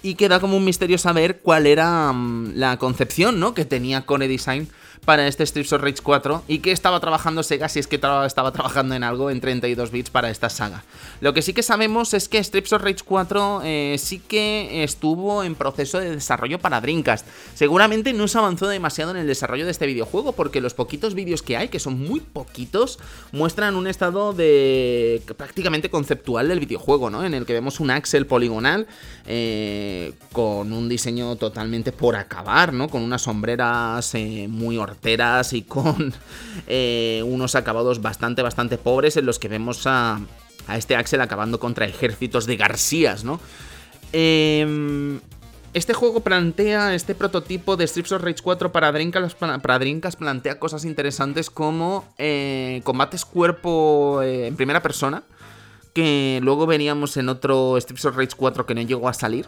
[0.00, 3.52] Y queda como un misterio saber cuál era mm, la concepción, ¿no?
[3.52, 4.68] Que tenía Core Design
[5.05, 8.53] para este Streets of Rage 4 y que estaba trabajando Sega si es que estaba
[8.53, 10.85] trabajando en algo en 32 bits para esta saga.
[11.21, 15.43] Lo que sí que sabemos es que Streets of Rage 4 eh, sí que estuvo
[15.43, 17.27] en proceso de desarrollo para Dreamcast.
[17.55, 21.43] Seguramente no se avanzó demasiado en el desarrollo de este videojuego porque los poquitos vídeos
[21.43, 22.99] que hay, que son muy poquitos,
[23.33, 27.25] muestran un estado de prácticamente conceptual del videojuego, ¿no?
[27.25, 28.87] En el que vemos un axel poligonal
[29.27, 32.88] eh, con un diseño totalmente por acabar, ¿no?
[32.88, 34.79] Con unas sombreras eh, muy
[35.52, 36.14] y con
[36.66, 40.20] eh, unos acabados bastante, bastante pobres en los que vemos a,
[40.66, 43.40] a este Axel acabando contra ejércitos de Garcías, ¿no?
[44.12, 45.20] Em,
[45.74, 49.59] este juego plantea, este prototipo de Strips of Rage 4 para Dreamcast, para
[50.18, 55.22] plantea cosas interesantes como eh, combates cuerpo eh, en primera persona,
[55.94, 59.46] que luego veníamos en otro Strips of Rage 4 que no llegó a salir.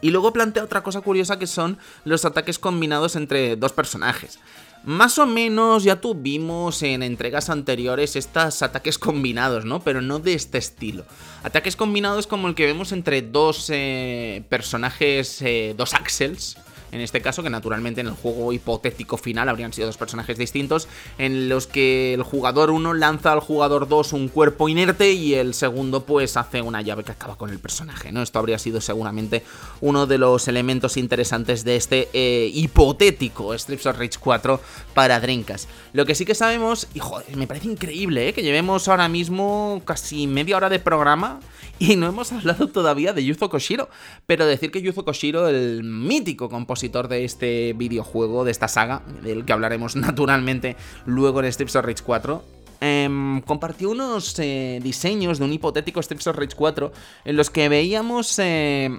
[0.00, 4.38] Y luego plantea otra cosa curiosa que son los ataques combinados entre dos personajes.
[4.84, 9.80] Más o menos ya tuvimos en entregas anteriores estos ataques combinados, ¿no?
[9.80, 11.04] Pero no de este estilo.
[11.42, 16.56] Ataques combinados como el que vemos entre dos eh, personajes, eh, dos axels,
[16.92, 20.88] en este caso, que naturalmente en el juego hipotético final habrían sido dos personajes distintos,
[21.18, 25.54] en los que el jugador 1 lanza al jugador 2 un cuerpo inerte y el
[25.54, 28.22] segundo pues hace una llave que acaba con el personaje, ¿no?
[28.22, 29.42] Esto habría sido seguramente
[29.80, 34.60] uno de los elementos interesantes de este eh, hipotético Strips of Rage 4
[34.94, 35.68] para Dreamcast.
[35.92, 38.32] Lo que sí que sabemos, y joder, me parece increíble, ¿eh?
[38.32, 41.40] Que llevemos ahora mismo casi media hora de programa
[41.78, 43.88] y no hemos hablado todavía de Yuzo Koshiro,
[44.26, 49.44] pero decir que Yuzo Koshiro, el mítico compositor de este videojuego, de esta saga, del
[49.44, 52.42] que hablaremos naturalmente luego en Strips of Rage 4,
[52.80, 56.92] em, compartió unos eh, diseños de un hipotético Strips of Rage 4
[57.24, 58.90] en los que veíamos eh,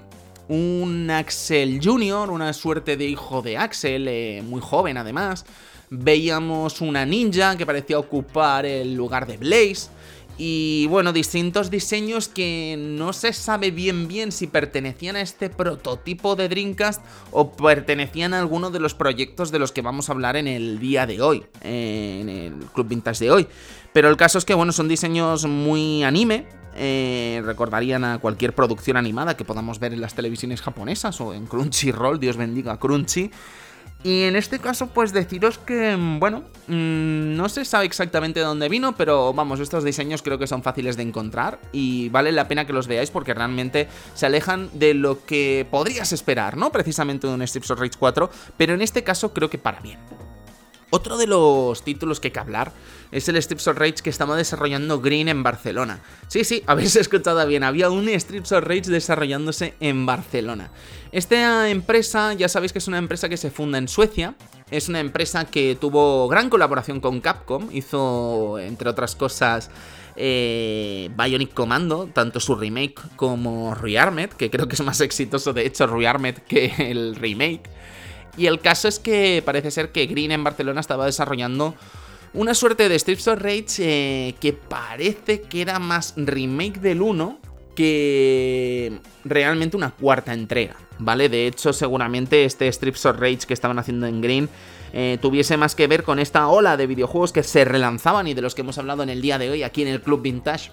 [0.48, 5.44] un Axel Jr., una suerte de hijo de Axel, eh, muy joven además.
[5.90, 9.88] Veíamos una ninja que parecía ocupar el lugar de Blaze.
[10.40, 16.36] Y bueno, distintos diseños que no se sabe bien bien si pertenecían a este prototipo
[16.36, 20.36] de Dreamcast o pertenecían a alguno de los proyectos de los que vamos a hablar
[20.36, 23.48] en el día de hoy, en el Club Vintage de hoy.
[23.92, 26.46] Pero el caso es que, bueno, son diseños muy anime,
[26.76, 31.46] eh, recordarían a cualquier producción animada que podamos ver en las televisiones japonesas o en
[31.46, 33.32] Crunchyroll, Dios bendiga Crunchy.
[34.04, 38.46] Y en este caso, pues deciros que, mm, bueno, mm, no se sabe exactamente de
[38.46, 42.46] dónde vino, pero vamos, estos diseños creo que son fáciles de encontrar y vale la
[42.46, 46.70] pena que los veáis porque realmente se alejan de lo que podrías esperar, ¿no?
[46.70, 49.98] Precisamente de un Strips of Rage 4, pero en este caso creo que para bien.
[50.90, 52.72] Otro de los títulos que hay que hablar
[53.12, 56.00] es el Strips of Rage que estaba desarrollando Green en Barcelona.
[56.28, 60.70] Sí, sí, habéis escuchado bien, había un Strips of Rage desarrollándose en Barcelona.
[61.12, 64.34] Esta empresa, ya sabéis que es una empresa que se funda en Suecia,
[64.70, 69.70] es una empresa que tuvo gran colaboración con Capcom, hizo, entre otras cosas,
[70.16, 75.66] eh, Bionic Commando, tanto su remake como Rearmed, que creo que es más exitoso de
[75.66, 77.70] hecho Rearmed que el remake.
[78.38, 81.74] Y el caso es que parece ser que Green en Barcelona estaba desarrollando
[82.34, 87.40] una suerte de Strips of Rage eh, que parece que era más remake del 1
[87.74, 91.28] que realmente una cuarta entrega, ¿vale?
[91.28, 94.48] De hecho, seguramente este Strips of Rage que estaban haciendo en Green
[94.92, 98.42] eh, tuviese más que ver con esta ola de videojuegos que se relanzaban y de
[98.42, 100.70] los que hemos hablado en el día de hoy aquí en el Club Vintage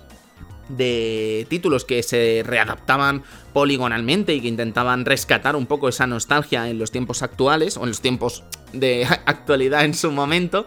[0.70, 3.24] de títulos que se readaptaban
[3.54, 7.90] poligonalmente y que intentaban rescatar un poco esa nostalgia en los tiempos actuales o en
[7.90, 10.66] los tiempos de actualidad en su momento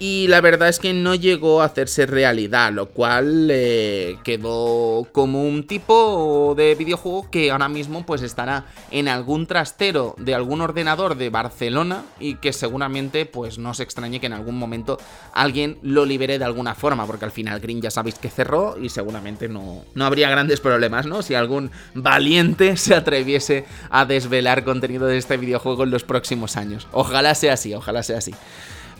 [0.00, 5.44] y la verdad es que no llegó a hacerse realidad, lo cual eh, quedó como
[5.44, 11.18] un tipo de videojuego que ahora mismo pues estará en algún trastero de algún ordenador
[11.18, 14.96] de Barcelona y que seguramente pues no se extrañe que en algún momento
[15.34, 18.88] alguien lo libere de alguna forma, porque al final Green ya sabéis que cerró y
[18.88, 21.20] seguramente no, no habría grandes problemas, ¿no?
[21.20, 26.88] Si algún valiente se atreviese a desvelar contenido de este videojuego en los próximos años.
[26.90, 28.32] Ojalá sea así, ojalá sea así.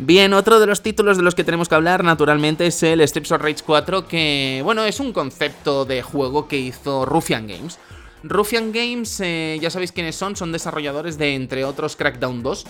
[0.03, 3.33] Bien, otro de los títulos de los que tenemos que hablar, naturalmente, es el Strips
[3.33, 7.79] of Rage 4, que, bueno, es un concepto de juego que hizo Ruffian Games.
[8.23, 12.65] Ruffian Games, eh, ya sabéis quiénes son, son desarrolladores de, entre otros, Crackdown 2.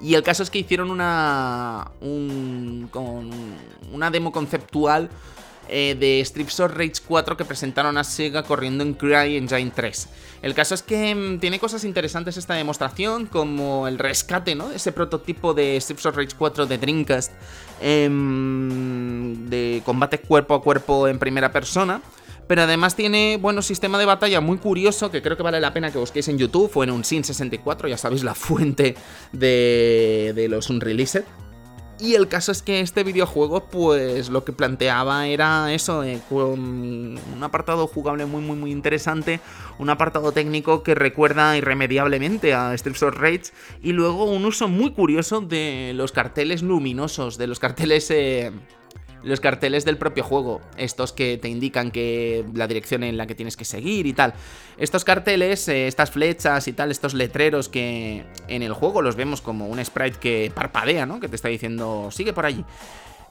[0.00, 1.90] Y el caso es que hicieron una.
[2.00, 3.30] Un, con
[3.92, 5.10] una demo conceptual
[5.68, 10.08] eh, de Strips of Rage 4 que presentaron a Sega corriendo en CryEngine 3.
[10.42, 14.70] El caso es que mm, tiene cosas interesantes esta demostración, como el rescate, ¿no?
[14.70, 17.32] Ese prototipo de Strips of Rage 4 de Dreamcast
[17.80, 22.00] em, de combate cuerpo a cuerpo en primera persona.
[22.46, 25.90] Pero además tiene, bueno, sistema de batalla muy curioso que creo que vale la pena
[25.90, 28.94] que busquéis en YouTube o en un Sin 64, ya sabéis la fuente
[29.32, 31.24] de, de los Unreleased.
[31.98, 37.40] Y el caso es que este videojuego, pues lo que planteaba era eso, con un
[37.40, 39.40] apartado jugable muy, muy, muy interesante,
[39.78, 43.44] un apartado técnico que recuerda irremediablemente a Strips of Rage,
[43.82, 48.10] y luego un uso muy curioso de los carteles luminosos, de los carteles...
[48.10, 48.52] Eh,
[49.26, 53.34] los carteles del propio juego, estos que te indican que la dirección en la que
[53.34, 54.34] tienes que seguir y tal.
[54.78, 59.40] Estos carteles, eh, estas flechas y tal, estos letreros que en el juego los vemos
[59.40, 61.18] como un sprite que parpadea, ¿no?
[61.18, 62.64] Que te está diciendo, sigue por allí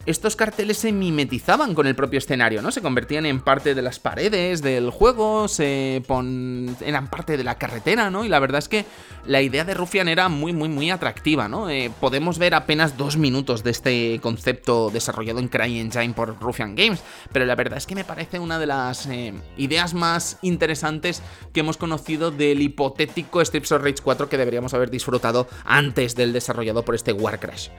[0.06, 2.72] estos carteles se mimetizaban con el propio escenario, ¿no?
[2.72, 8.24] Se convertían en parte de las paredes del juego, eran parte de la carretera, ¿no?
[8.24, 8.86] Y la verdad es que
[9.26, 11.70] la idea de Rufian era muy, muy, muy atractiva, ¿no?
[11.70, 17.02] Eh, podemos ver apenas dos minutos de este concepto desarrollado en CryEngine por Rufian Games,
[17.32, 21.62] pero la verdad es que me parece una de las eh, ideas más interesantes que
[21.62, 26.86] hemos conocido del hipotético Strips of Rage 4 que deberíamos haber disfrutado antes del desarrollado
[26.86, 27.70] por este Warcrash.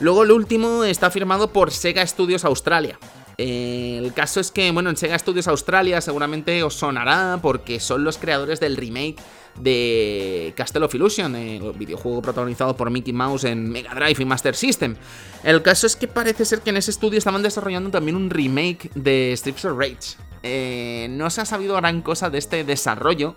[0.00, 2.98] Luego el último está firmado por Sega Studios Australia.
[3.36, 8.16] el caso es que, bueno, en Sega Studios Australia seguramente os sonará porque son los
[8.16, 9.16] creadores del remake
[9.60, 14.54] de Castle of Illusion, el videojuego protagonizado por Mickey Mouse en Mega Drive y Master
[14.54, 14.94] System.
[15.42, 18.90] El caso es que parece ser que en ese estudio estaban desarrollando también un remake
[18.94, 20.16] de Strips of Rage.
[20.44, 23.34] Eh, no se ha sabido gran cosa de este desarrollo.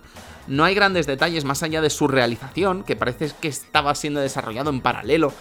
[0.48, 4.70] No hay grandes detalles más allá de su realización, que parece que estaba siendo desarrollado
[4.70, 5.34] en paralelo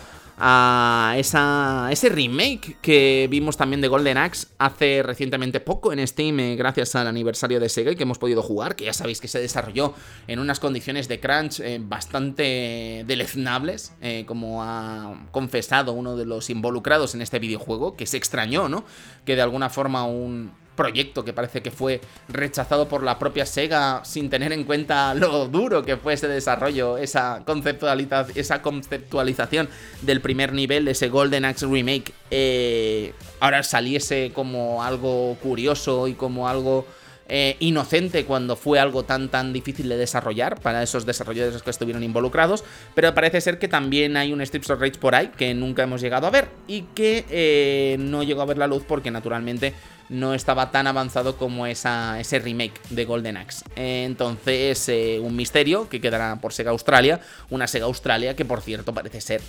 [0.43, 6.57] a ese remake que vimos también de Golden Axe hace recientemente poco en Steam, eh,
[6.57, 9.95] gracias al aniversario de Sega que hemos podido jugar, que ya sabéis que se desarrolló
[10.27, 16.49] en unas condiciones de crunch eh, bastante deleznables, eh, como ha confesado uno de los
[16.49, 18.85] involucrados en este videojuego, que se extrañó, ¿no?
[19.27, 24.03] Que de alguna forma un, proyecto que parece que fue rechazado por la propia Sega
[24.03, 29.69] sin tener en cuenta lo duro que fue ese desarrollo, esa, conceptualización, esa conceptualización
[30.01, 36.49] del primer nivel ese Golden Axe Remake, eh, ahora saliese como algo curioso y como
[36.49, 36.87] algo
[37.33, 42.03] eh, inocente cuando fue algo tan tan difícil de desarrollar para esos desarrolladores que estuvieron
[42.03, 42.65] involucrados,
[42.95, 46.01] pero parece ser que también hay un Strips of Rage por ahí que nunca hemos
[46.01, 49.75] llegado a ver y que eh, no llegó a ver la luz porque naturalmente
[50.09, 53.65] no estaba tan avanzado como esa, ese remake de Golden Axe.
[53.77, 58.93] Entonces, eh, un misterio que quedará por Sega Australia, una Sega Australia que por cierto
[58.93, 59.41] parece ser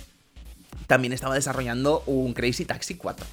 [0.86, 3.26] también estaba desarrollando un Crazy Taxi 4.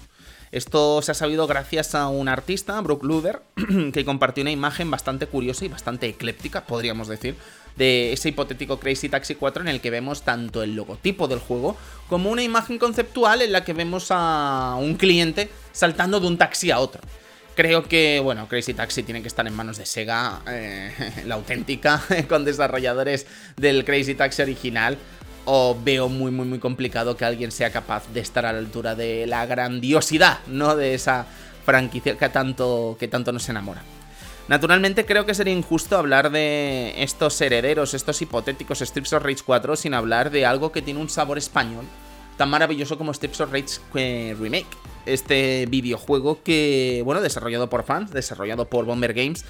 [0.52, 3.42] Esto se ha sabido gracias a un artista, Brooke Luder,
[3.94, 7.36] que compartió una imagen bastante curiosa y bastante ecléptica, podríamos decir,
[7.76, 11.78] de ese hipotético Crazy Taxi 4 en el que vemos tanto el logotipo del juego
[12.08, 16.72] como una imagen conceptual en la que vemos a un cliente saltando de un taxi
[16.72, 17.02] a otro.
[17.56, 20.92] Creo que, bueno, Crazy Taxi tiene que estar en manos de Sega, eh,
[21.26, 24.98] la auténtica, con desarrolladores del Crazy Taxi original
[25.46, 28.96] o veo muy, muy, muy complicado que alguien sea capaz de estar a la altura
[28.96, 30.76] de la grandiosidad, ¿no?
[30.76, 31.26] De esa
[31.66, 33.82] franquicia que tanto, que tanto nos enamora.
[34.48, 39.76] Naturalmente creo que sería injusto hablar de estos herederos, estos hipotéticos Strips of Rage 4
[39.76, 41.86] sin hablar de algo que tiene un sabor español
[42.40, 44.66] tan maravilloso como Strips of Rage eh, Remake.
[45.06, 49.44] Este videojuego que, bueno, desarrollado por fans, desarrollado por Bomber Games,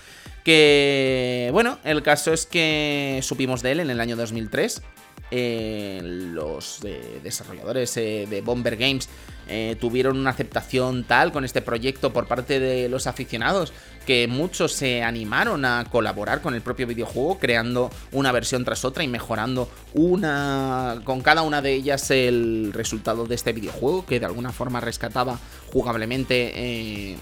[0.43, 4.81] que, bueno, el caso es que supimos de él en el año 2003
[5.31, 6.79] eh, los
[7.23, 9.07] desarrolladores eh, de Bomber Games
[9.47, 13.71] eh, tuvieron una aceptación tal con este proyecto por parte de los aficionados
[14.05, 19.03] que muchos se animaron a colaborar con el propio videojuego creando una versión tras otra
[19.03, 24.25] y mejorando una con cada una de ellas el resultado de este videojuego que de
[24.25, 25.39] alguna forma rescataba
[25.71, 27.17] jugablemente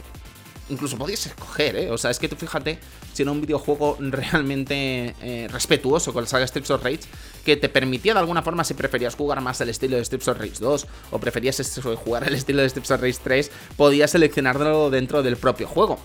[0.70, 1.92] incluso podías escoger, ¿eh?
[1.92, 2.80] O sea, es que tú fíjate
[3.14, 7.02] si era un videojuego realmente eh, respetuoso con la saga Strips of Rage,
[7.48, 10.38] que te permitía de alguna forma, si preferías jugar más el estilo de Strips of
[10.38, 15.24] Rage 2 o preferías jugar el estilo de Strips of Rage 3, podías seleccionarlo dentro
[15.24, 15.98] del propio juego.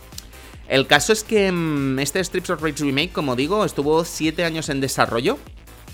[0.69, 4.69] El caso es que mm, este Strips of Rage Remake, como digo, estuvo 7 años
[4.69, 5.37] en desarrollo.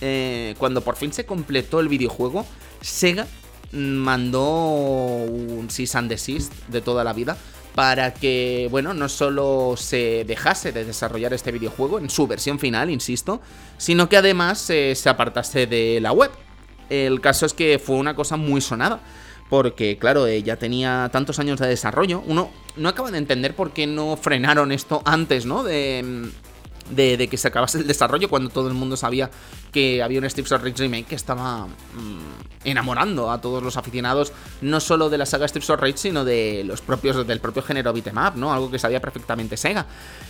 [0.03, 2.45] Eh, cuando por fin se completó el videojuego,
[2.83, 3.27] Sega
[3.73, 7.39] mandó un cease and desist de toda la vida
[7.75, 12.91] para que, bueno, no solo se dejase de desarrollar este videojuego en su versión final,
[12.91, 13.41] insisto,
[13.77, 16.31] sino que además se apartase de la web.
[16.91, 19.01] El caso es que fue una cosa muy sonada,
[19.49, 22.23] porque claro, eh, ya tenía tantos años de desarrollo.
[22.27, 25.65] Uno no acaba de entender por qué no frenaron esto antes, ¿no?
[25.65, 26.31] De,
[26.91, 29.31] de, que se acabase el desarrollo cuando todo el mundo sabía
[29.73, 34.33] que había un Streets of Rage remake que estaba mm, enamorando a todos los aficionados,
[34.61, 37.93] no solo de la saga Streets of Rage, sino de los propios, del propio género
[37.93, 38.53] beat'em ¿no?
[38.53, 39.87] Algo que sabía perfectamente Sega.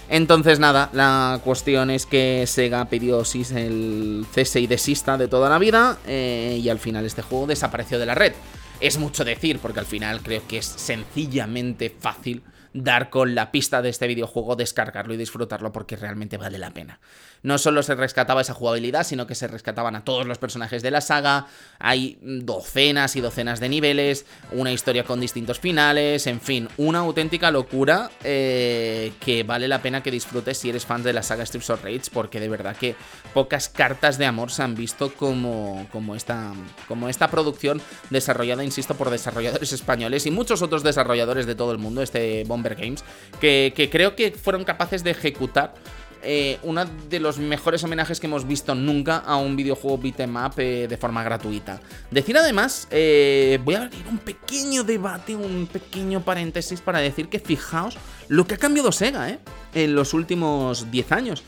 [0.08, 3.22] Entonces, nada, la cuestión es que Sega pidió
[3.54, 7.98] el cese y desista de toda la vida, eh, y al final este juego desapareció
[7.98, 8.32] de la red.
[8.80, 12.42] Es mucho decir, porque al final creo que es sencillamente fácil
[12.84, 17.00] dar con la pista de este videojuego, descargarlo y disfrutarlo porque realmente vale la pena.
[17.42, 20.90] No solo se rescataba esa jugabilidad, sino que se rescataban a todos los personajes de
[20.90, 21.46] la saga,
[21.78, 27.50] hay docenas y docenas de niveles, una historia con distintos finales, en fin, una auténtica
[27.50, 31.70] locura eh, que vale la pena que disfrutes si eres fan de la saga Streets
[31.70, 32.96] of Rage, porque de verdad que
[33.34, 36.52] pocas cartas de amor se han visto como, como, esta,
[36.86, 37.80] como esta producción
[38.10, 42.74] desarrollada, insisto, por desarrolladores españoles y muchos otros desarrolladores de todo el mundo, este Bomber
[42.74, 43.04] Games,
[43.40, 45.74] que, que creo que fueron capaces de ejecutar
[46.22, 50.54] eh, uno de los mejores homenajes que hemos visto nunca a un videojuego beat'em up
[50.58, 51.80] eh, de forma gratuita.
[52.10, 57.38] Decir además, eh, voy a abrir un pequeño debate, un pequeño paréntesis para decir que
[57.38, 57.96] fijaos
[58.28, 59.38] lo que ha cambiado Sega
[59.74, 61.42] en los últimos 10 años.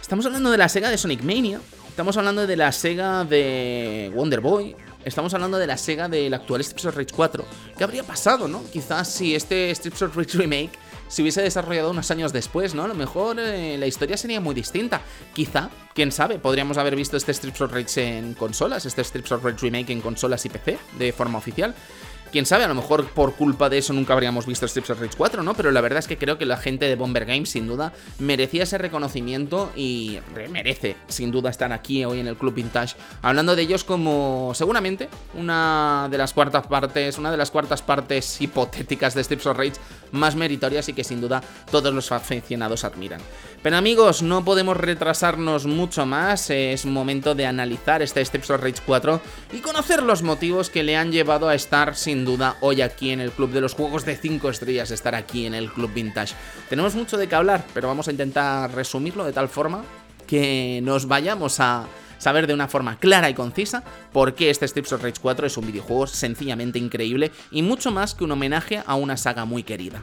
[0.00, 4.40] Estamos hablando de la Sega de Sonic Mania, estamos hablando de la Sega de Wonder
[4.40, 7.44] Boy, Estamos hablando de la Sega del actual Streets of Rage 4.
[7.76, 8.62] ¿Qué habría pasado, no?
[8.72, 10.70] Quizás si este Streets of Rage Remake
[11.12, 12.84] se hubiese desarrollado unos años después, ¿no?
[12.84, 15.02] A lo mejor eh, la historia sería muy distinta.
[15.34, 19.44] Quizá, quién sabe, podríamos haber visto este Strips of Rage en consolas, este Strips of
[19.44, 21.74] Rage Remake en consolas y PC de forma oficial.
[22.32, 25.16] Quién sabe, a lo mejor por culpa de eso nunca habríamos visto Strips of Rage
[25.18, 25.52] 4, ¿no?
[25.52, 28.62] Pero la verdad es que creo que la gente de Bomber Games, sin duda, merecía
[28.62, 30.18] ese reconocimiento y
[30.50, 35.10] merece, sin duda, estar aquí hoy en el Club Vintage, hablando de ellos como, seguramente,
[35.34, 39.74] una de las cuartas partes, una de las cuartas partes hipotéticas de Strips of Rage
[40.12, 43.20] más meritorias y que sin duda todos los aficionados admiran.
[43.62, 48.82] Pero amigos, no podemos retrasarnos mucho más, es momento de analizar este Steps of Rage
[48.84, 49.20] 4
[49.52, 53.30] y conocer los motivos que le han llevado a estar duda hoy aquí en el
[53.30, 56.34] Club de los Juegos de 5 Estrellas, estar aquí en el Club Vintage.
[56.68, 59.84] Tenemos mucho de qué hablar, pero vamos a intentar resumirlo de tal forma
[60.26, 61.86] que nos vayamos a
[62.18, 65.56] saber de una forma clara y concisa por qué este Steps of Rage 4 es
[65.56, 70.02] un videojuego sencillamente increíble y mucho más que un homenaje a una saga muy querida.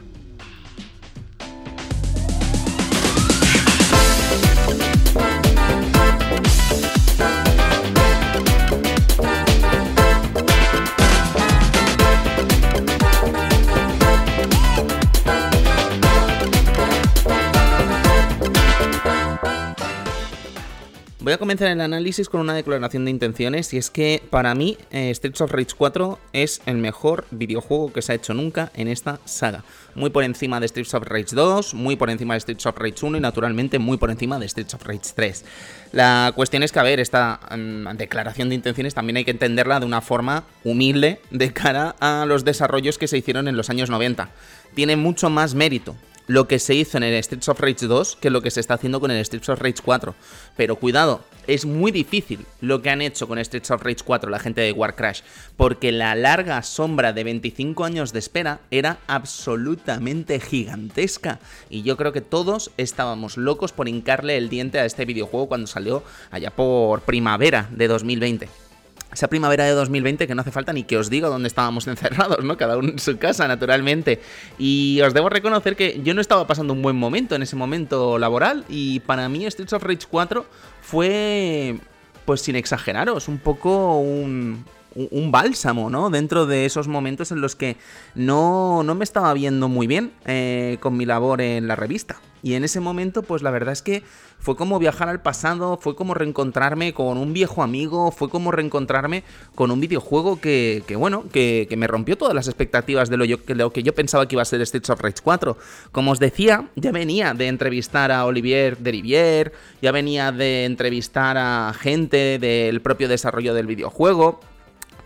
[21.22, 24.78] Voy a comenzar el análisis con una declaración de intenciones y es que para mí
[24.90, 28.88] eh, Streets of Rage 4 es el mejor videojuego que se ha hecho nunca en
[28.88, 29.62] esta saga.
[29.94, 33.04] Muy por encima de Streets of Rage 2, muy por encima de Streets of Rage
[33.04, 35.44] 1 y naturalmente muy por encima de Streets of Rage 3.
[35.92, 39.78] La cuestión es que, a ver, esta mm, declaración de intenciones también hay que entenderla
[39.78, 43.90] de una forma humilde de cara a los desarrollos que se hicieron en los años
[43.90, 44.30] 90.
[44.74, 45.96] Tiene mucho más mérito
[46.26, 48.74] lo que se hizo en el Streets of Rage 2 que lo que se está
[48.74, 50.14] haciendo con el Streets of Rage 4.
[50.56, 54.38] Pero cuidado, es muy difícil lo que han hecho con Streets of Rage 4 la
[54.38, 55.22] gente de Warcrash,
[55.56, 61.40] porque la larga sombra de 25 años de espera era absolutamente gigantesca.
[61.68, 65.66] Y yo creo que todos estábamos locos por hincarle el diente a este videojuego cuando
[65.66, 68.69] salió allá por primavera de 2020
[69.12, 72.44] esa primavera de 2020 que no hace falta ni que os diga dónde estábamos encerrados,
[72.44, 72.56] ¿no?
[72.56, 74.20] Cada uno en su casa, naturalmente.
[74.58, 78.18] Y os debo reconocer que yo no estaba pasando un buen momento en ese momento
[78.18, 80.46] laboral y para mí Streets of Rage 4
[80.82, 81.76] fue,
[82.24, 86.10] pues sin exageraros, un poco un, un bálsamo, ¿no?
[86.10, 87.76] Dentro de esos momentos en los que
[88.14, 92.20] no, no me estaba viendo muy bien eh, con mi labor en la revista.
[92.42, 94.02] Y en ese momento, pues la verdad es que
[94.38, 99.22] fue como viajar al pasado, fue como reencontrarme con un viejo amigo, fue como reencontrarme
[99.54, 103.24] con un videojuego que, que bueno, que, que, me rompió todas las expectativas de lo,
[103.24, 105.58] yo, lo, que yo pensaba que iba a ser Streets of Rage 4.
[105.92, 111.74] Como os decía, ya venía de entrevistar a Olivier Derivier, ya venía de entrevistar a
[111.78, 114.40] gente del propio desarrollo del videojuego,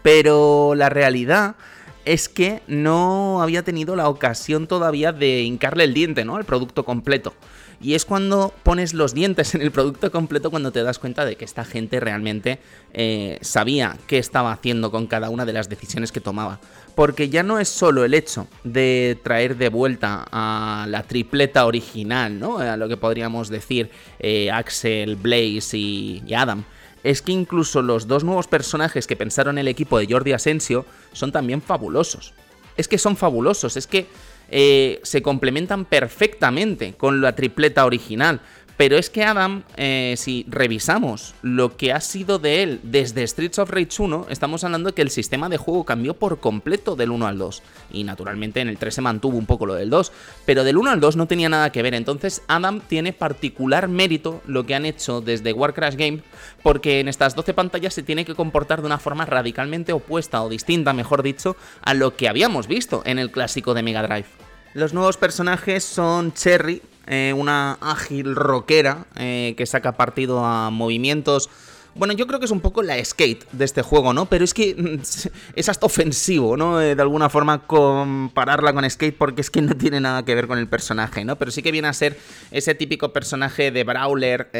[0.03, 1.57] pero la realidad
[2.05, 6.36] es que no había tenido la ocasión todavía de hincarle el diente, ¿no?
[6.36, 7.34] Al producto completo.
[7.80, 11.36] Y es cuando pones los dientes en el producto completo cuando te das cuenta de
[11.36, 12.59] que esta gente realmente
[12.92, 16.61] eh, sabía qué estaba haciendo con cada una de las decisiones que tomaba.
[16.94, 22.38] Porque ya no es solo el hecho de traer de vuelta a la tripleta original,
[22.38, 22.59] ¿no?
[22.59, 23.90] A lo que podríamos decir
[24.20, 26.64] eh, Axel, Blaze y Adam
[27.05, 31.30] es que incluso los dos nuevos personajes que pensaron el equipo de Jordi Asensio son
[31.30, 32.32] también fabulosos.
[32.76, 34.07] Es que son fabulosos, es que
[34.50, 38.40] eh, se complementan perfectamente con la tripleta original.
[38.77, 43.61] Pero es que Adam, eh, si revisamos lo que ha sido de él desde Streets
[43.61, 47.11] of Rage 1, estamos hablando de que el sistema de juego cambió por completo del
[47.11, 47.62] 1 al 2.
[47.93, 50.11] Y naturalmente en el 3 se mantuvo un poco lo del 2,
[50.45, 51.95] pero del 1 al 2 no tenía nada que ver.
[51.95, 56.22] Entonces Adam tiene particular mérito lo que han hecho desde Warcraft Game,
[56.62, 60.49] porque en estas 12 pantallas se tiene que comportar de una forma radicalmente opuesta o
[60.49, 64.27] distinta, mejor dicho, a lo que habíamos visto en el clásico de Mega Drive.
[64.75, 71.50] Los nuevos personajes son Cherry, eh, una ágil rockera eh, que saca partido a movimientos.
[71.96, 74.26] Bueno, yo creo que es un poco la skate de este juego, ¿no?
[74.26, 75.00] Pero es que
[75.55, 76.80] es hasta ofensivo, ¿no?
[76.80, 80.48] Eh, de alguna forma compararla con skate porque es que no tiene nada que ver
[80.48, 81.36] con el personaje, ¿no?
[81.36, 82.18] Pero sí que viene a ser
[82.50, 84.50] ese típico personaje de Brawler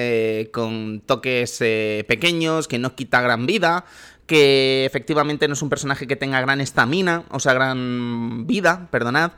[0.53, 1.59] con toques
[2.07, 3.85] pequeños, que no quita gran vida,
[4.27, 9.33] que efectivamente no es un personaje que tenga gran estamina, o sea, gran vida, perdonad,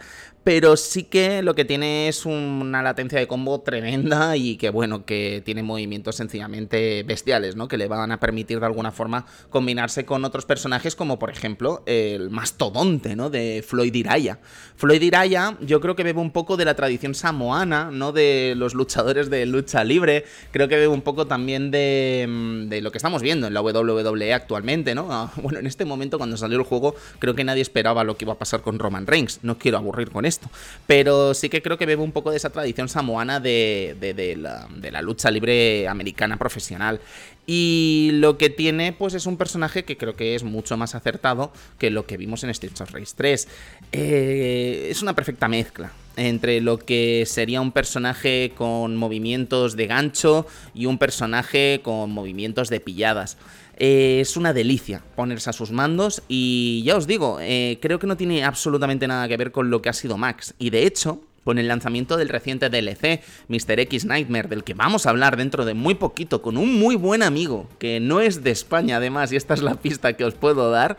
[0.47, 5.05] pero sí que lo que tiene es una latencia de combo tremenda y que bueno,
[5.05, 7.67] que tiene movimientos sencillamente bestiales, ¿no?
[7.67, 11.83] Que le van a permitir de alguna forma combinarse con otros personajes como por ejemplo
[11.87, 13.29] el mastodonte, ¿no?
[13.29, 14.39] De Floyd Iraya.
[14.77, 18.13] Floyd Iraya yo creo que bebe un poco de la tradición samoana, ¿no?
[18.13, 22.83] De los luchadores de lucha libre, creo que bebe un poco también de, mm, de
[22.83, 25.09] lo que estamos viendo en la WWE actualmente, ¿no?
[25.11, 28.27] Ah, bueno, en este momento cuando salió el juego creo que nadie esperaba lo que
[28.27, 30.36] iba a pasar con Roman Reigns, no quiero aburrir con esto
[30.87, 34.39] pero sí que creo que bebe un poco de esa tradición samoana de,
[34.91, 37.01] la lucha libre americana profesional.
[37.49, 41.53] Y lo que tiene, pues es un personaje que creo que es mucho más acertado
[41.79, 43.49] que lo que vimos en Streets of Rage 3.
[43.93, 50.47] Eh, es una perfecta mezcla entre lo que sería un personaje con movimientos de gancho
[50.75, 53.37] y un personaje con movimientos de pilladas.
[53.77, 58.07] Eh, es una delicia ponerse a sus mandos y ya os digo, eh, creo que
[58.07, 60.55] no tiene absolutamente nada que ver con lo que ha sido Max.
[60.59, 63.79] Y de hecho, con el lanzamiento del reciente DLC, Mr.
[63.79, 67.23] X Nightmare, del que vamos a hablar dentro de muy poquito, con un muy buen
[67.23, 70.73] amigo, que no es de España además, y esta es la pista que os puedo
[70.73, 70.97] dar,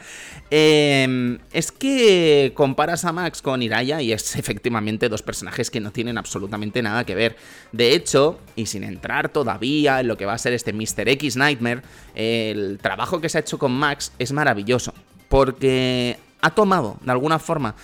[0.50, 5.92] em, es que comparas a Max con Iraya y es efectivamente dos personajes que no
[5.92, 7.36] tienen absolutamente nada que ver.
[7.74, 11.10] De hecho, y sin entrar todavía en lo que va a ser este Mr.
[11.10, 11.82] X Nightmare,
[12.16, 14.94] el trabajo que se ha hecho con Max es maravilloso,
[15.28, 17.76] porque ha tomado, de alguna forma,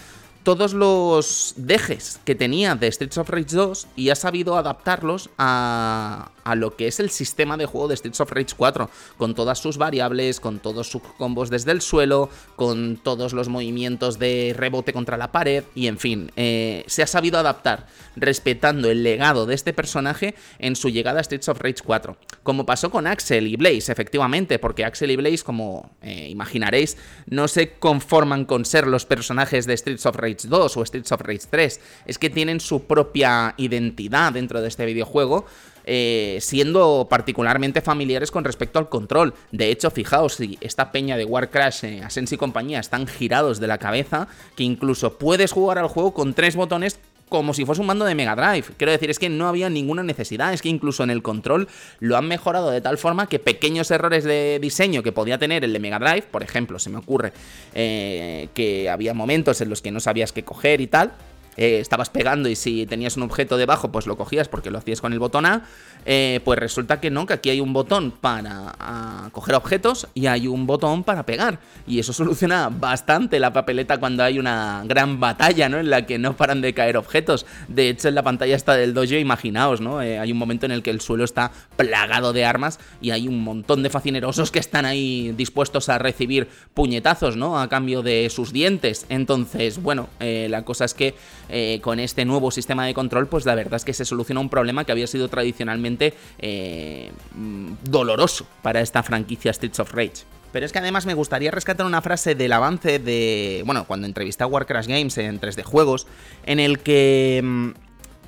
[0.43, 6.31] todos los dejes que tenía de Streets of Rage 2 y ha sabido adaptarlos a,
[6.43, 9.59] a lo que es el sistema de juego de Streets of Rage 4, con todas
[9.59, 14.93] sus variables, con todos sus combos desde el suelo, con todos los movimientos de rebote
[14.93, 19.55] contra la pared, y en fin, eh, se ha sabido adaptar, respetando el legado de
[19.55, 22.17] este personaje en su llegada a Streets of Rage 4.
[22.43, 27.47] Como pasó con Axel y Blaze, efectivamente, porque Axel y Blaze, como eh, imaginaréis, no
[27.47, 31.47] se conforman con ser los personajes de Streets of Rage 2 o Streets of Rage
[31.49, 35.45] 3, es que tienen su propia identidad dentro de este videojuego
[35.85, 39.33] eh, siendo particularmente familiares con respecto al control.
[39.51, 43.67] De hecho, fijaos, si esta peña de Warcrash, eh, Asensi y compañía están girados de
[43.67, 46.99] la cabeza, que incluso puedes jugar al juego con tres botones
[47.33, 48.75] como si fuese un mando de Mega Drive.
[48.77, 51.67] Quiero decir, es que no había ninguna necesidad, es que incluso en el control
[51.99, 55.73] lo han mejorado de tal forma que pequeños errores de diseño que podía tener el
[55.73, 57.33] de Mega Drive, por ejemplo, se me ocurre
[57.73, 61.13] eh, que había momentos en los que no sabías qué coger y tal,
[61.57, 65.01] eh, estabas pegando y si tenías un objeto debajo, pues lo cogías porque lo hacías
[65.01, 65.63] con el botón A,
[66.05, 70.47] eh, pues resulta que no, que aquí hay un botón para coger objetos y hay
[70.47, 71.59] un botón para pegar.
[71.87, 75.77] Y eso soluciona bastante la papeleta cuando hay una gran batalla, ¿no?
[75.77, 77.45] En la que no paran de caer objetos.
[77.67, 80.01] De hecho, en la pantalla está del dojo, imaginaos, ¿no?
[80.01, 83.27] Eh, hay un momento en el que el suelo está plagado de armas y hay
[83.27, 87.59] un montón de facinerosos que están ahí dispuestos a recibir puñetazos, ¿no?
[87.59, 89.05] A cambio de sus dientes.
[89.09, 91.15] Entonces, bueno, la cosa es que
[91.55, 94.49] eh, con este nuevo sistema de control, pues la verdad es que se soluciona un
[94.49, 100.23] problema que había sido tradicionalmente eh, mm, doloroso para esta franquicia Streets of Rage.
[100.51, 103.61] Pero es que además me gustaría rescatar una frase del avance de.
[103.67, 106.07] Bueno, cuando entrevisté a Warcraft Games en 3D Juegos,
[106.47, 107.69] en el que mm,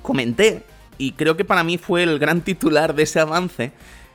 [0.02, 0.62] comenté,
[0.96, 3.72] y creo que para mí fue el gran titular de ese avance,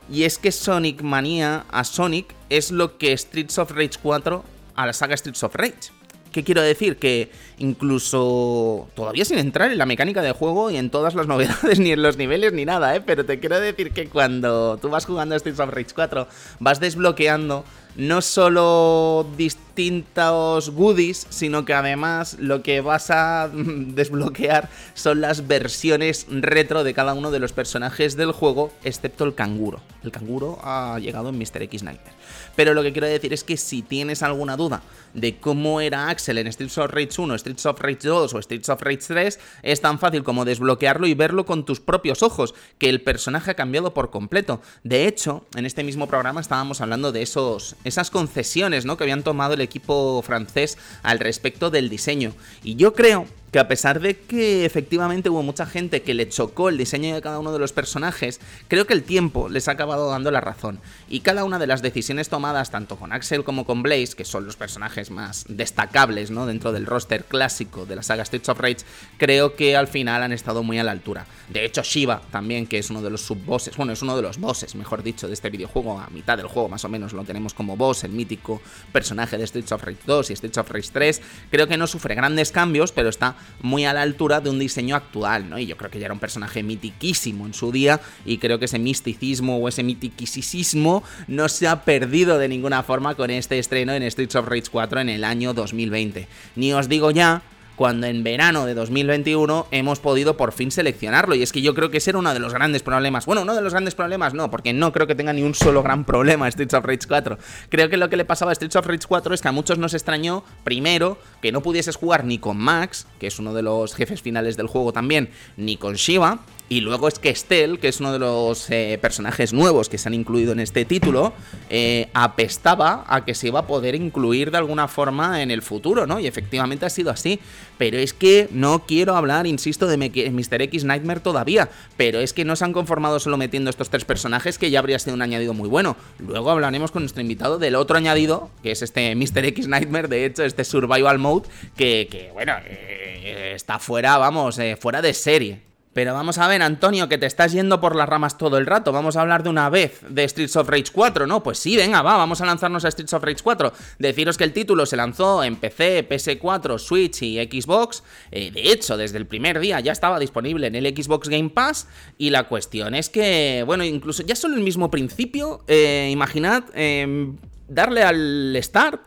[0.10, 4.42] y es que Sonic Manía a Sonic es lo que Streets of Rage 4
[4.76, 5.92] a la saga Streets of Rage.
[6.32, 6.98] ¿Qué quiero decir?
[6.98, 11.80] Que incluso todavía sin entrar en la mecánica de juego y en todas las novedades,
[11.80, 13.02] ni en los niveles, ni nada, ¿eh?
[13.02, 16.28] Pero te quiero decir que cuando tú vas jugando a Streets of Rage 4,
[16.60, 17.66] vas desbloqueando
[17.96, 26.28] no solo distintos goodies, sino que además lo que vas a desbloquear son las versiones
[26.30, 29.82] retro de cada uno de los personajes del juego, excepto el canguro.
[30.04, 31.64] El canguro ha llegado en Mr.
[31.64, 32.16] X Nightmare.
[32.56, 34.82] Pero lo que quiero decir es que si tienes alguna duda
[35.14, 38.70] de cómo era Axel en Streets of Rage 1, Streets of Rage 2 o Streets
[38.70, 42.90] of Rage 3, es tan fácil como desbloquearlo y verlo con tus propios ojos, que
[42.90, 44.62] el personaje ha cambiado por completo.
[44.84, 48.98] De hecho, en este mismo programa estábamos hablando de esos, esas concesiones ¿no?
[48.98, 52.34] que habían tomado el equipo francés al respecto del diseño.
[52.64, 56.70] Y yo creo que a pesar de que efectivamente hubo mucha gente que le chocó
[56.70, 58.40] el diseño de cada uno de los personajes,
[58.70, 60.80] creo que el tiempo les ha acabado dando la razón.
[61.10, 64.46] Y cada una de las decisiones tomadas, tanto con Axel como con Blaze, que son
[64.46, 66.46] los personajes más destacables ¿no?
[66.46, 68.86] dentro del roster clásico de la saga Streets of Rage,
[69.18, 71.26] creo que al final han estado muy a la altura.
[71.50, 74.38] De hecho, Shiva también, que es uno de los subbosses, bueno, es uno de los
[74.38, 77.54] bosses, mejor dicho, de este videojuego, a mitad del juego más o menos lo tenemos
[77.54, 78.62] como boss, el mítico
[78.94, 81.22] personaje de Streets of Rage 2 y Streets of Rage 3,
[81.52, 84.96] creo que no sufre grandes cambios, pero está muy a la altura de un diseño
[84.96, 85.60] actual, ¿no?
[85.60, 88.66] Y yo creo que ya era un personaje mitiquísimo en su día y creo que
[88.66, 93.94] ese misticismo o ese mitiquisismo no se ha perdido de ninguna forma con este estreno
[93.94, 96.28] en Streets of Rage 4 en el año 2020.
[96.56, 97.42] Ni os digo ya
[97.76, 101.36] cuando en verano de 2021 hemos podido por fin seleccionarlo.
[101.36, 103.26] Y es que yo creo que ese era uno de los grandes problemas.
[103.26, 105.84] Bueno, uno de los grandes problemas no, porque no creo que tenga ni un solo
[105.84, 107.38] gran problema Streets of Rage 4.
[107.70, 109.78] Creo que lo que le pasaba a Streets of Rage 4 es que a muchos
[109.78, 113.96] nos extrañó, primero, que no pudieses jugar ni con Max, que es uno de los
[113.96, 116.40] jefes finales del juego también, ni con Shiva,
[116.72, 120.08] y luego es que Estelle, que es uno de los eh, personajes nuevos que se
[120.08, 121.34] han incluido en este título,
[121.70, 126.08] eh, apestaba a que se iba a poder incluir de alguna forma en el futuro,
[126.08, 126.22] ¿no?
[126.22, 127.42] Y efectivamente ha sido así.
[127.78, 130.62] Pero es que no quiero hablar, insisto, de Mr.
[130.62, 131.70] X Nightmare todavía.
[131.98, 134.98] Pero es que no se han conformado solo metiendo estos tres personajes, que ya habría
[134.98, 135.98] sido un añadido muy bueno.
[136.20, 139.44] Luego hablaremos con nuestro invitado del otro añadido, que es este Mr.
[139.44, 145.14] X Nightmare, de hecho, este Survival Mode, que, bueno, eh, está fuera, vamos, fuera de
[145.14, 145.71] serie.
[145.94, 148.94] Pero vamos a ver, Antonio, que te estás yendo por las ramas todo el rato.
[148.94, 151.44] Vamos a hablar de una vez de Streets of Rage 4, ¿no?
[151.44, 153.74] Pues sí, venga, va, vamos a lanzarnos a Streets of Rage 4.
[154.00, 158.04] Deciros que el título se lanzó en PC, PS4, Switch y Xbox.
[158.32, 161.88] Eh, de hecho, desde el primer día ya estaba disponible en el Xbox Game Pass.
[162.18, 167.36] Y la cuestión es que, bueno, incluso ya solo el mismo principio, eh, imaginad em,
[167.68, 169.02] darle al start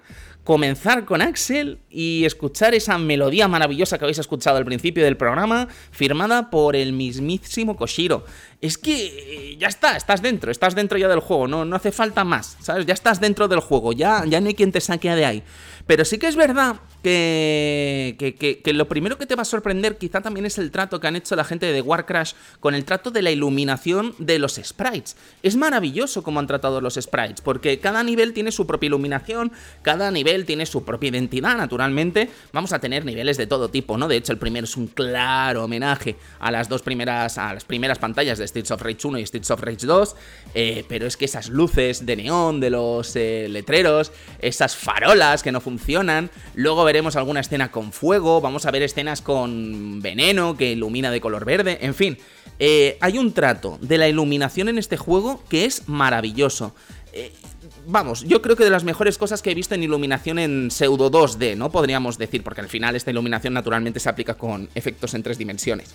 [0.45, 5.69] comenzar con Axel y escuchar esa melodía maravillosa que habéis escuchado al principio del programa,
[5.93, 8.25] firmada por el mismísimo Koshiro.
[8.61, 11.93] Es que eh, ya está, estás dentro, estás dentro ya del juego, no, no hace
[11.93, 12.87] falta más, ¿sabes?
[12.87, 15.43] Ya estás dentro del juego, ya, ya no hay quien te saque de ahí.
[15.87, 18.17] Pero sí que es verdad que,
[18.65, 21.17] que, lo primero que te va a sorprender quizá también es el trato que han
[21.17, 25.17] hecho la gente de War Crash con el trato de la iluminación de los sprites.
[25.43, 30.11] Es maravilloso cómo han tratado los sprites, porque cada nivel tiene su propia iluminación, cada
[30.11, 31.61] nivel tiene su propia identidad,
[32.53, 34.09] Vamos a tener niveles de todo tipo, ¿no?
[34.09, 37.99] De hecho, el primero es un claro homenaje a las dos primeras, a las primeras
[37.99, 40.17] pantallas de Streets of Rage 1 y Streets of Rage 2,
[40.55, 45.53] eh, pero es que esas luces de neón de los eh, letreros, esas farolas que
[45.53, 50.73] no funcionan, luego veremos alguna escena con fuego, vamos a ver escenas con veneno que
[50.73, 52.19] ilumina de color verde, en fin,
[52.59, 56.75] eh, hay un trato de la iluminación en este juego que es maravilloso.
[57.87, 61.11] Vamos, yo creo que de las mejores cosas que he visto en iluminación en pseudo
[61.11, 61.71] 2D, ¿no?
[61.71, 65.95] Podríamos decir, porque al final esta iluminación naturalmente se aplica con efectos en tres dimensiones.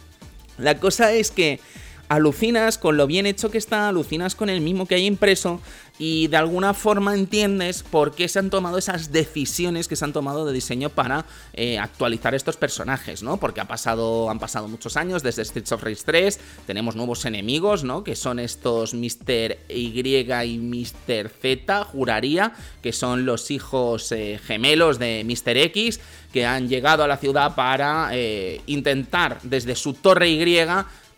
[0.57, 1.59] La cosa es que
[2.09, 5.61] alucinas con lo bien hecho que está, alucinas con el mismo que hay impreso
[5.99, 10.13] y de alguna forma entiendes por qué se han tomado esas decisiones que se han
[10.13, 13.37] tomado de diseño para eh, actualizar estos personajes, ¿no?
[13.37, 17.83] Porque ha pasado, han pasado muchos años desde Streets of Rage 3, tenemos nuevos enemigos,
[17.83, 18.03] ¿no?
[18.03, 19.57] Que son estos Mr.
[19.67, 21.29] Y y Mr.
[21.29, 25.57] Z, juraría, que son los hijos eh, gemelos de Mr.
[25.57, 25.99] X,
[26.31, 30.39] que han llegado a la ciudad para eh, intentar desde su torre Y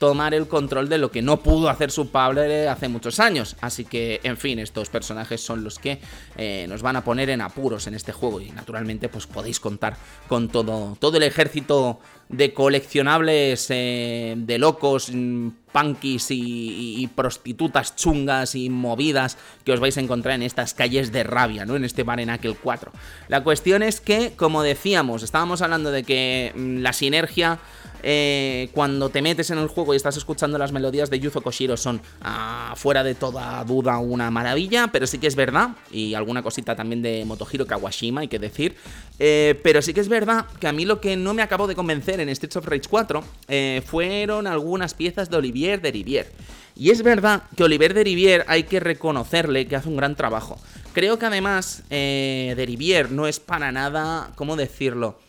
[0.01, 3.55] tomar el control de lo que no pudo hacer su padre hace muchos años.
[3.61, 6.01] Así que, en fin, estos personajes son los que
[6.37, 9.95] eh, nos van a poner en apuros en este juego y naturalmente pues podéis contar
[10.27, 11.99] con todo, todo el ejército
[12.31, 19.97] de coleccionables eh, de locos, mm, punkis y, prostitutas chungas y movidas que os vais
[19.97, 21.75] a encontrar en estas calles de rabia, ¿no?
[21.75, 22.91] En este Barenacle 4.
[23.27, 27.59] La cuestión es que, como decíamos, estábamos hablando de que mm, la sinergia
[28.03, 31.77] eh, cuando te metes en el juego y estás escuchando las melodías de Yuzo Koshiro
[31.77, 36.41] son ah, fuera de toda duda una maravilla, pero sí que es verdad, y alguna
[36.41, 38.75] cosita también de Motohiro Kawashima hay que decir,
[39.23, 41.75] eh, pero sí que es verdad que a mí lo que no me acabó de
[41.75, 46.31] convencer en Streets of Rage 4 eh, fueron algunas piezas de Olivier de Rivière.
[46.75, 50.59] Y es verdad que Olivier de Rivière hay que reconocerle que hace un gran trabajo.
[50.93, 55.19] Creo que además de Rivière no es para nada, ¿cómo decirlo?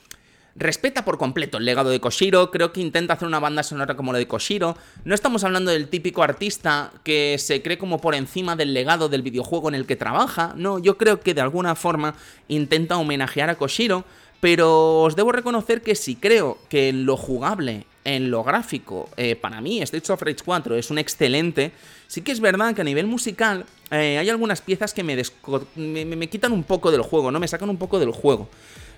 [0.55, 4.13] Respeta por completo el legado de Koshiro, creo que intenta hacer una banda sonora como
[4.13, 4.77] la de Koshiro.
[5.05, 9.23] No estamos hablando del típico artista que se cree como por encima del legado del
[9.23, 12.15] videojuego en el que trabaja, no, yo creo que de alguna forma
[12.49, 14.05] intenta homenajear a Koshiro,
[14.41, 19.37] pero os debo reconocer que si creo que en lo jugable, en lo gráfico, eh,
[19.37, 21.71] para mí Streets of Rage 4 es un excelente,
[22.09, 25.23] sí que es verdad que a nivel musical eh, hay algunas piezas que me,
[25.77, 27.39] me quitan un poco del juego, ¿no?
[27.39, 28.49] Me sacan un poco del juego.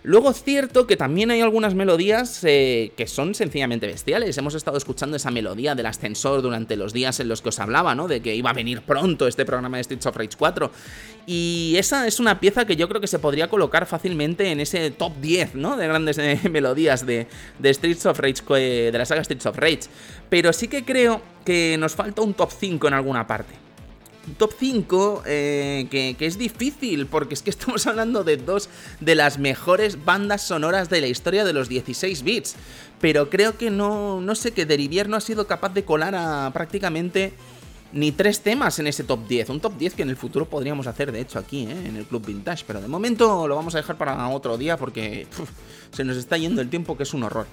[0.06, 4.36] Luego es cierto que también hay algunas melodías eh, que son sencillamente bestiales.
[4.36, 7.94] Hemos estado escuchando esa melodía del ascensor durante los días en los que os hablaba,
[7.94, 8.06] ¿no?
[8.06, 10.70] De que iba a venir pronto este programa de Streets of Rage 4.
[11.24, 14.90] Y esa es una pieza que yo creo que se podría colocar fácilmente en ese
[14.90, 15.78] top 10, ¿no?
[15.78, 17.26] De grandes eh, melodías de,
[17.58, 19.84] de Streets of Rage, eh, de la saga Streets of Rage.
[20.28, 23.63] Pero sí que creo que nos falta un top 5 en alguna parte
[24.38, 28.68] top 5 eh, que, es difícil, porque es que estamos hablando de dos
[29.00, 32.56] de las mejores bandas sonoras de la historia de los 16 bits.
[33.00, 36.50] Pero creo que no, no sé, que Derivier no ha sido capaz de colar a
[36.52, 37.34] prácticamente
[37.94, 39.50] ni tres temas en ese top 10.
[39.50, 41.86] Un top 10 que en el futuro podríamos hacer, de hecho, aquí, ¿eh?
[41.86, 42.64] en el Club Vintage.
[42.66, 45.26] Pero de momento lo vamos a dejar para otro día porque
[45.92, 47.46] se nos está yendo el tiempo, que es un horror.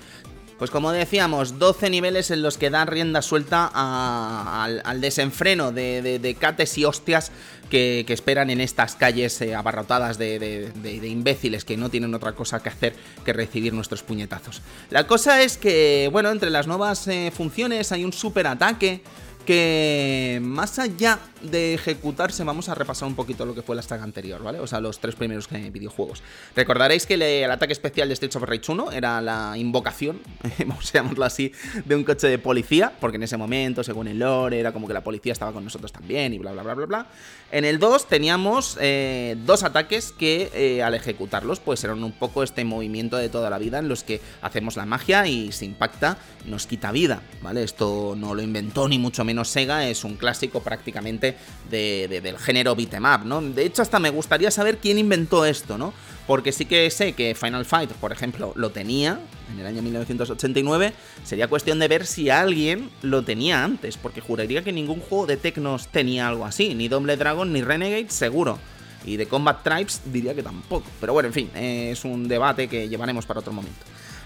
[0.62, 6.78] Pues como decíamos, 12 niveles en los que dan rienda suelta al, desenfreno de, cates
[6.78, 7.32] y hostias
[7.72, 12.70] que, esperan en estas calles eh, abarrotadas de, imbéciles que no tienen otra cosa que
[12.70, 12.94] hacer
[13.26, 14.62] que recibir nuestros puñetazos.
[14.92, 19.02] La cosa es que, bueno, entre las nuevas eh, funciones hay un super ataque
[19.48, 24.04] que más allá de ejecutarse, vamos a repasar un poquito lo que fue la saga
[24.04, 24.60] anterior, ¿vale?
[24.60, 26.24] O sea, los tres primeros videojuegos.
[26.56, 30.22] Recordaréis que el ataque especial de Streets of Rage 1 era la invocación,
[30.60, 31.52] vamos a llamarlo así,
[31.86, 34.94] de un coche de policía, porque en ese momento, según el lore, era como que
[34.94, 37.08] la policía estaba con nosotros también y bla, bla, bla, bla, bla.
[37.52, 42.44] En el 2 teníamos eh, dos ataques que eh, al ejecutarlos, pues eran un poco
[42.44, 46.18] este movimiento de toda la vida en los que hacemos la magia y se impacta,
[46.46, 47.64] nos quita vida, ¿vale?
[47.64, 51.31] Esto no lo inventó ni mucho menos Sega, es un clásico prácticamente
[51.70, 53.42] del género beat'em up, ¿no?
[53.42, 55.94] De hecho, hasta me gustaría saber quién inventó esto, ¿no?
[56.28, 59.20] Porque sí que sé que Final Fight, por ejemplo, lo tenía
[59.52, 60.94] en el año 1989.
[61.24, 65.38] Sería cuestión de ver si alguien lo tenía antes, porque juraría que ningún juego de
[65.38, 66.76] Tecnos tenía algo así.
[66.76, 68.60] Ni Double Dragon ni Renegade, seguro.
[69.06, 70.86] Y de Combat Tribes diría que tampoco.
[71.00, 73.80] Pero bueno, en fin, es un debate que llevaremos para otro momento.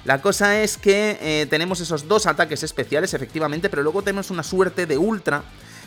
[0.06, 4.44] La cosa es que eh, tenemos esos dos ataques especiales, efectivamente, pero luego tenemos una
[4.44, 5.44] suerte de ultra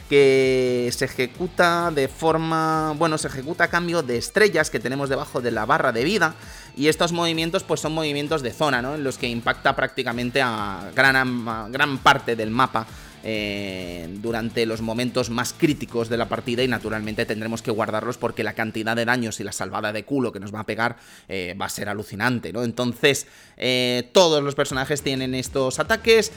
[0.09, 5.41] que se ejecuta de forma, bueno, se ejecuta a cambio de estrellas que tenemos debajo
[5.41, 6.35] de la barra de vida
[6.77, 8.95] y estos movimientos pues son movimientos de zona, ¿no?
[8.95, 11.17] En los que impacta prácticamente a gran,
[11.49, 12.87] a gran parte del mapa
[13.25, 18.45] eh, durante los momentos más críticos de la partida y naturalmente tendremos que guardarlos porque
[18.45, 20.97] la cantidad de daños y la salvada de culo que nos va a pegar
[21.29, 22.63] eh, va a ser alucinante, ¿no?
[22.63, 26.33] Entonces, eh, todos los personajes tienen estos ataques,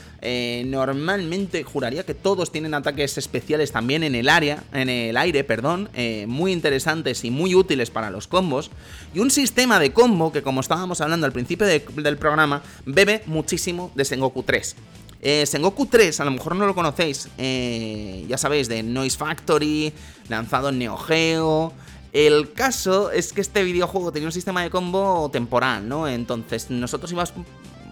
[0.65, 5.89] normalmente juraría que todos tienen ataques especiales también en el área, en el aire, perdón,
[6.27, 8.71] muy interesantes y muy útiles para los combos,
[9.13, 13.91] y un sistema de combo que como estábamos hablando al principio del programa, bebe muchísimo
[13.95, 14.75] de Sengoku 3.
[15.21, 19.93] Eh, Sengoku 3, a lo mejor no lo conocéis, eh, ya sabéis, de Noise Factory,
[20.29, 21.73] lanzado en Neo Geo.
[22.11, 26.07] El caso es que este videojuego tenía un sistema de combo temporal, ¿no?
[26.07, 27.33] Entonces nosotros íbamos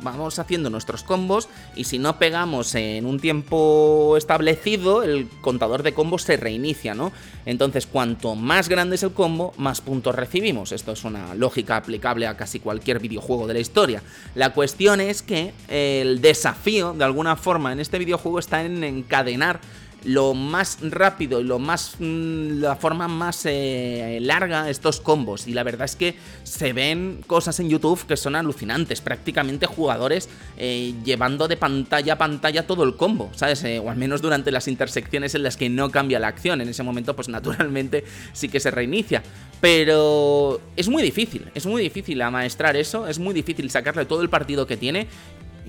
[0.01, 5.93] vamos haciendo nuestros combos y si no pegamos en un tiempo establecido, el contador de
[5.93, 7.11] combos se reinicia, ¿no?
[7.45, 10.71] Entonces, cuanto más grande es el combo, más puntos recibimos.
[10.71, 14.03] Esto es una lógica aplicable a casi cualquier videojuego de la historia.
[14.35, 19.59] La cuestión es que el desafío, de alguna forma, en este videojuego está en encadenar
[20.03, 25.47] lo más rápido y lo más mm, la forma más eh, larga estos combos.
[25.47, 29.01] Y la verdad es que se ven cosas en YouTube que son alucinantes.
[29.01, 33.97] Prácticamente jugadores eh, llevando de pantalla a pantalla todo el combo sabes eh, o al
[33.97, 36.61] menos durante las intersecciones en las que no cambia la acción.
[36.61, 39.23] En ese momento pues naturalmente sí que se reinicia.
[39.61, 44.29] Pero es muy difícil es muy difícil amaestrar eso es muy difícil sacarle todo el
[44.29, 45.07] partido que tiene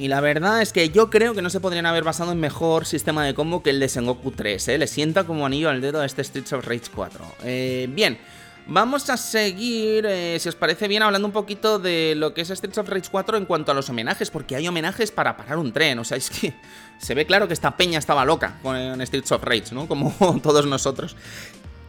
[0.01, 2.87] y la verdad es que yo creo que no se podrían haber basado en mejor
[2.87, 4.79] sistema de combo que el de Sengoku 3, ¿eh?
[4.79, 7.25] Le sienta como anillo al dedo a este Streets of Rage 4.
[7.45, 8.19] Eh, bien,
[8.67, 12.49] Vamos a seguir, eh, si os parece bien, hablando un poquito de lo que es
[12.49, 15.73] Streets of Rage 4 en cuanto a los homenajes, porque hay homenajes para parar un
[15.73, 15.99] tren.
[15.99, 16.55] O sea, es que
[16.99, 19.89] se ve claro que esta peña estaba loca con Streets of Rage, ¿no?
[19.89, 21.17] Como todos nosotros.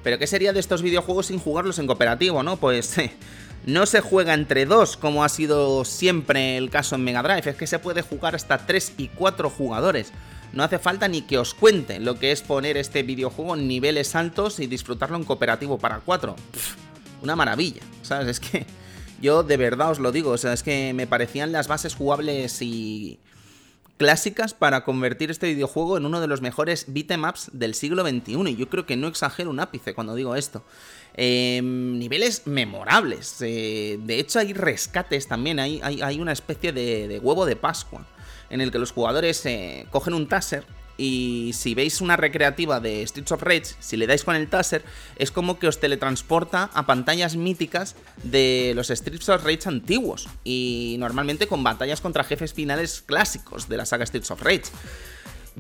[0.03, 2.57] Pero ¿qué sería de estos videojuegos sin jugarlos en cooperativo, no?
[2.57, 3.12] Pues eh,
[3.66, 7.51] no se juega entre dos, como ha sido siempre el caso en Mega Drive.
[7.51, 10.12] Es que se puede jugar hasta 3 y 4 jugadores.
[10.53, 14.16] No hace falta ni que os cuente lo que es poner este videojuego en niveles
[14.16, 16.36] altos y disfrutarlo en cooperativo para 4.
[17.22, 18.28] una maravilla, ¿sabes?
[18.28, 18.66] Es que
[19.22, 22.62] yo de verdad os lo digo, o sea, es que me parecían las bases jugables
[22.62, 23.20] y
[23.97, 28.49] clásicas para convertir este videojuego en uno de los mejores beatemaps del siglo XXI.
[28.49, 30.63] Y yo creo que no exagero un ápice cuando digo esto.
[31.13, 33.37] Em, niveles memorables.
[33.41, 35.59] Eh, de hecho, hay rescates también.
[35.59, 38.05] Hay, hay, una especie de, huevo de Pascua
[38.49, 40.65] en el que los jugadores eh, cogen un taser
[41.02, 44.84] y si veis una recreativa de Streets of Rage, si le dais con el taser,
[45.16, 50.97] es como que os teletransporta a pantallas míticas de los Streets of Rage antiguos y
[50.99, 54.70] normalmente con batallas contra jefes finales clásicos de la saga Streets of Rage.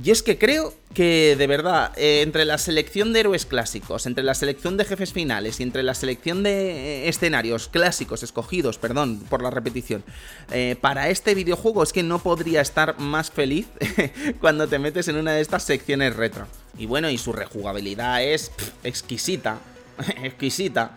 [0.01, 4.23] Y es que creo que, de verdad, eh, entre la selección de héroes clásicos, entre
[4.23, 9.19] la selección de jefes finales y entre la selección de eh, escenarios clásicos escogidos, perdón
[9.29, 10.03] por la repetición,
[10.51, 13.67] eh, para este videojuego es que no podría estar más feliz
[14.39, 16.47] cuando te metes en una de estas secciones retro.
[16.77, 18.53] Y bueno, y su rejugabilidad es
[18.85, 19.59] exquisita,
[20.23, 20.91] exquisita.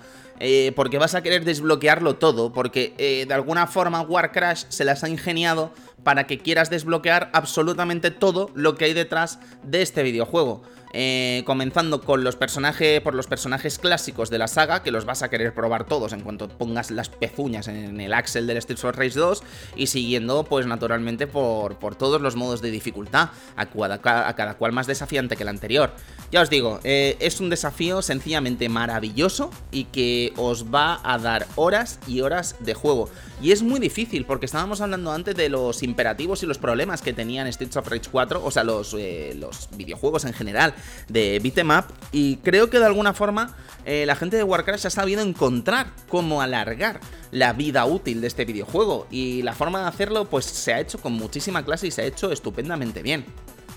[0.77, 5.73] porque vas a querer desbloquearlo todo, porque de alguna forma Warcrash se las ha ingeniado
[6.05, 10.63] para que quieras desbloquear absolutamente todo lo que hay detrás de este videojuego.
[10.97, 15.25] Eh, comenzando con los personajes, por los personajes clásicos de la saga, que los vas
[15.25, 18.97] a querer probar todos en cuanto pongas las pezuñas en el Axel del Streets of
[18.97, 19.43] Rage 2,
[19.75, 24.87] y siguiendo, pues naturalmente, por, por todos los modos de dificultad, a cada, cual más
[24.87, 25.91] desafiante que el anterior.
[26.31, 31.49] Ya os digo, eh, es un desafío sencillamente maravilloso y que os va a dar
[31.57, 33.09] horas y horas de juego.
[33.43, 37.13] Y es muy difícil, porque estábamos hablando antes de los imperativos y los problemas que
[37.13, 40.75] tenían Streets of Rage 4, o sea, los, eh, los videojuegos en general
[41.09, 41.71] de beat'em
[42.11, 46.43] y creo que de alguna forma eh, la gente de Warcraft ha sabido encontrar cómo
[46.43, 46.99] alargar
[47.31, 50.99] la vida útil de este videojuego y la forma de hacerlo pues se ha hecho
[50.99, 53.25] con muchísima clase y se ha hecho estupendamente bien.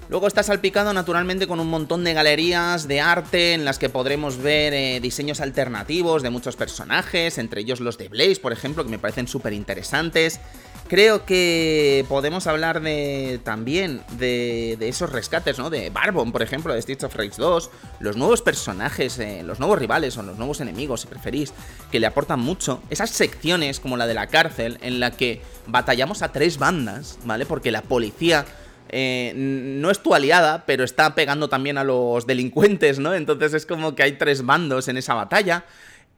[0.09, 4.37] Luego está salpicado naturalmente con un montón de galerías de arte en las que podremos
[4.37, 8.89] ver eh, diseños alternativos de muchos personajes, entre ellos los de Blaze, por ejemplo, que
[8.89, 10.39] me parecen súper interesantes.
[10.87, 15.69] Creo que podemos hablar de también de, esos rescates, ¿no?
[15.69, 17.69] De Barbon, por ejemplo, de Streets of Rage 2,
[17.99, 21.53] los nuevos personajes, eh, los nuevos rivales o los nuevos enemigos, si preferís,
[21.91, 22.81] que le aportan mucho.
[22.89, 27.45] Esas secciones como la de la cárcel, en la que batallamos a tres bandas, ¿vale?
[27.45, 28.45] Porque la policía
[28.89, 33.13] eh, no es tu aliada, pero está pegando también a los delincuentes, ¿no?
[33.13, 35.65] Entonces es como que hay tres bandos en esa batalla.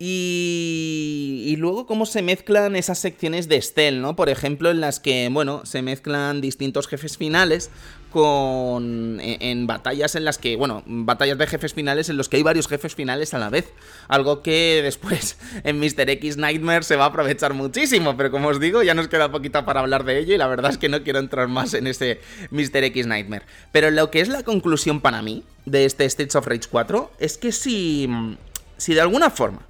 [0.02, 4.16] Y, luego cómo se mezclan esas secciones de Estel, ¿no?
[4.16, 7.70] Por ejemplo, en las que, bueno, se mezclan distintos jefes finales
[8.10, 12.44] con en, batallas en las que, bueno, batallas de jefes finales en los que hay
[12.44, 13.74] varios jefes finales a la vez.
[14.08, 16.10] Algo que después en Mr.
[16.12, 19.66] X Nightmare se va a aprovechar muchísimo, pero como os digo, ya nos queda poquito
[19.66, 22.22] para hablar de ello y la verdad es que no quiero entrar más en ese
[22.52, 22.86] Mr.
[22.86, 23.44] X Nightmare.
[23.74, 27.38] Pero lo que es la conclusión para mí de este Streets of Rage 4 es
[27.38, 28.10] que si,
[28.78, 29.68] si de alguna forma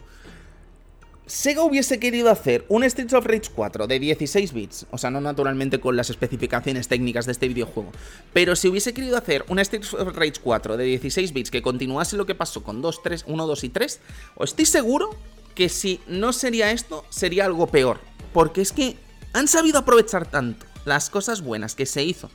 [1.30, 5.22] Sega hubiese querido hacer un Streets of Rage 4 de 16 bits, o sea, no
[5.22, 7.92] naturalmente con las especificaciones técnicas de este videojuego,
[8.34, 12.18] pero si hubiese querido hacer un Streets of Rage 4 de 16 bits que continuase
[12.18, 14.00] lo que pasó con 2, 3, 1, 2 y 3,
[14.38, 15.12] os estoy seguro
[15.54, 18.00] que si no sería esto, sería algo peor,
[18.34, 18.98] porque es que
[19.34, 22.32] han sabido aprovechar tanto las cosas buenas que se hizo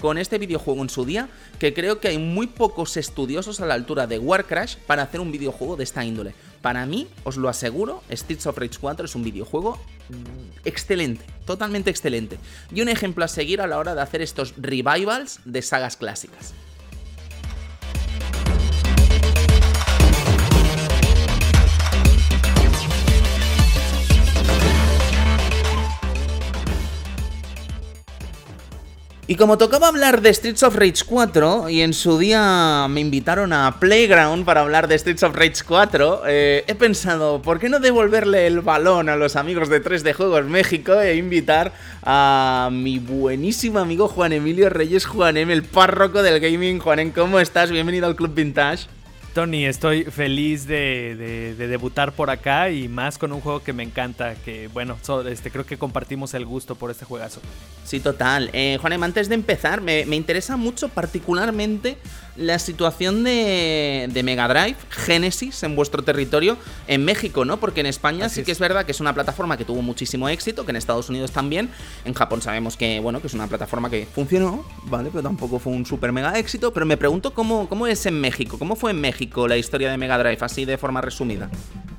[0.00, 1.28] con este videojuego en su día,
[1.58, 5.32] que creo que hay muy pocos estudiosos a la altura de Warcrash para hacer un
[5.32, 6.34] videojuego de esta índole.
[6.62, 9.78] Para mí, os lo aseguro, Streets of Rage 4 es un videojuego
[10.64, 12.38] excelente, totalmente excelente.
[12.74, 16.54] Y un ejemplo a seguir a la hora de hacer estos revivals de sagas clásicas.
[29.30, 33.52] Y como tocaba hablar de Streets of Rage 4, y en su día me invitaron
[33.52, 37.78] a Playground para hablar de Streets of Rage 4, eh, he pensado, ¿por qué no
[37.78, 41.74] devolverle el balón a los amigos de 3D Juegos México e invitar
[42.04, 46.78] a mi buenísimo amigo Juan Emilio Reyes Juanem, el párroco del gaming?
[46.78, 47.70] Juanem, ¿cómo estás?
[47.70, 48.86] Bienvenido al Club Vintage.
[49.38, 54.34] Tony, estoy feliz de, debutar por acá y más con un juego que me encanta,
[54.34, 54.96] que bueno,
[55.30, 57.40] este, creo que compartimos el gusto por este juegazo.
[57.84, 58.50] Sí, total.
[58.52, 61.98] Eh, Juanem, antes de empezar, me, me interesa mucho particularmente
[62.38, 67.58] la situación de, de Mega Drive, Genesis, en vuestro territorio, en México, ¿no?
[67.58, 70.64] Porque en España sí que es verdad que es una plataforma que tuvo muchísimo éxito,
[70.64, 71.68] que en Estados Unidos también.
[72.04, 75.10] En Japón sabemos que, bueno, que es una plataforma que funcionó, ¿vale?
[75.10, 76.72] Pero tampoco fue un super mega éxito.
[76.72, 79.98] Pero me pregunto cómo, cómo es en México, cómo fue en México la historia de
[79.98, 81.50] Mega Drive, así de forma resumida.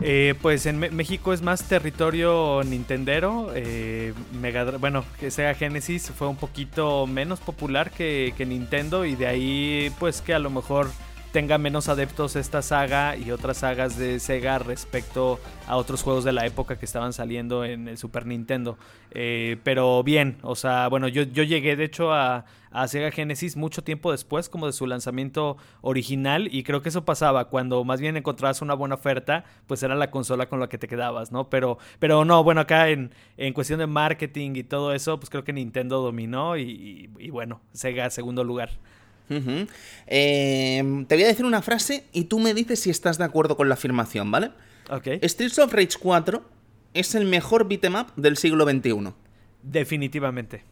[0.01, 3.51] Eh, pues en México es más territorio Nintendero.
[3.53, 9.91] Eh, Mega, bueno, Sega Genesis fue un poquito menos popular que Nintendo y de ahí
[9.99, 10.89] pues que a lo mejor
[11.31, 16.31] tenga menos adeptos esta saga y otras sagas de Sega respecto a otros juegos de
[16.31, 18.77] la época que estaban saliendo en el Super Nintendo.
[19.11, 22.45] Eh, pero bien, o sea, bueno, yo, yo llegué de hecho a,
[22.87, 27.49] Sega Genesis mucho tiempo después, como de su lanzamiento original, y creo que eso pasaba
[27.49, 30.87] cuando más bien encontrabas una buena oferta, pues era la consola con la que te
[30.87, 31.49] quedabas, ¿no?
[31.49, 35.43] Pero, pero no, bueno, acá en, en cuestión de marketing y todo eso, pues creo
[35.43, 38.69] que Nintendo dominó y bueno, Sega segundo lugar.
[39.29, 43.55] Em, te voy a decir una frase y tú me dices si estás de acuerdo
[43.55, 44.51] con la afirmación, ¿vale?
[44.89, 45.07] Ok.
[45.23, 46.43] Streets of Rage 4
[46.93, 49.13] es el mejor beat'em up del siglo XXI.
[49.61, 50.63] Definitivamente.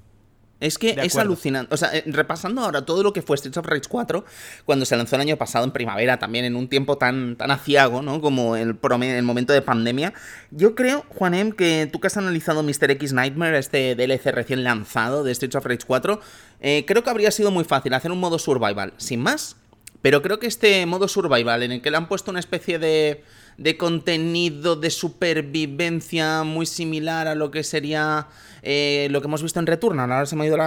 [0.60, 1.74] Es que es alucinante.
[1.74, 4.26] O sea, eh, repasando ahora todo lo que fue Streets of Rage 4,
[4.66, 8.02] cuando se lanzó el año pasado en primavera, también en un tiempo tan, tan aciago,
[8.02, 8.22] ¿no?
[8.22, 10.14] Como el, el momento de pandemia.
[10.50, 12.92] Yo creo, Juanem, que tú que has analizado Mr.
[12.92, 16.20] X Nightmare, este DLC recién lanzado de Streets of Rage 4,
[16.62, 19.58] eh, creo que habría sido muy fácil hacer un modo survival, sin más.
[20.02, 23.24] Pero creo que este modo survival, en el que le han puesto una especie de
[23.58, 28.28] de contenido de supervivencia muy similar a lo que sería
[28.62, 30.12] eh, lo que hemos visto en Returnal.
[30.12, 30.58] Ahora se me ha ido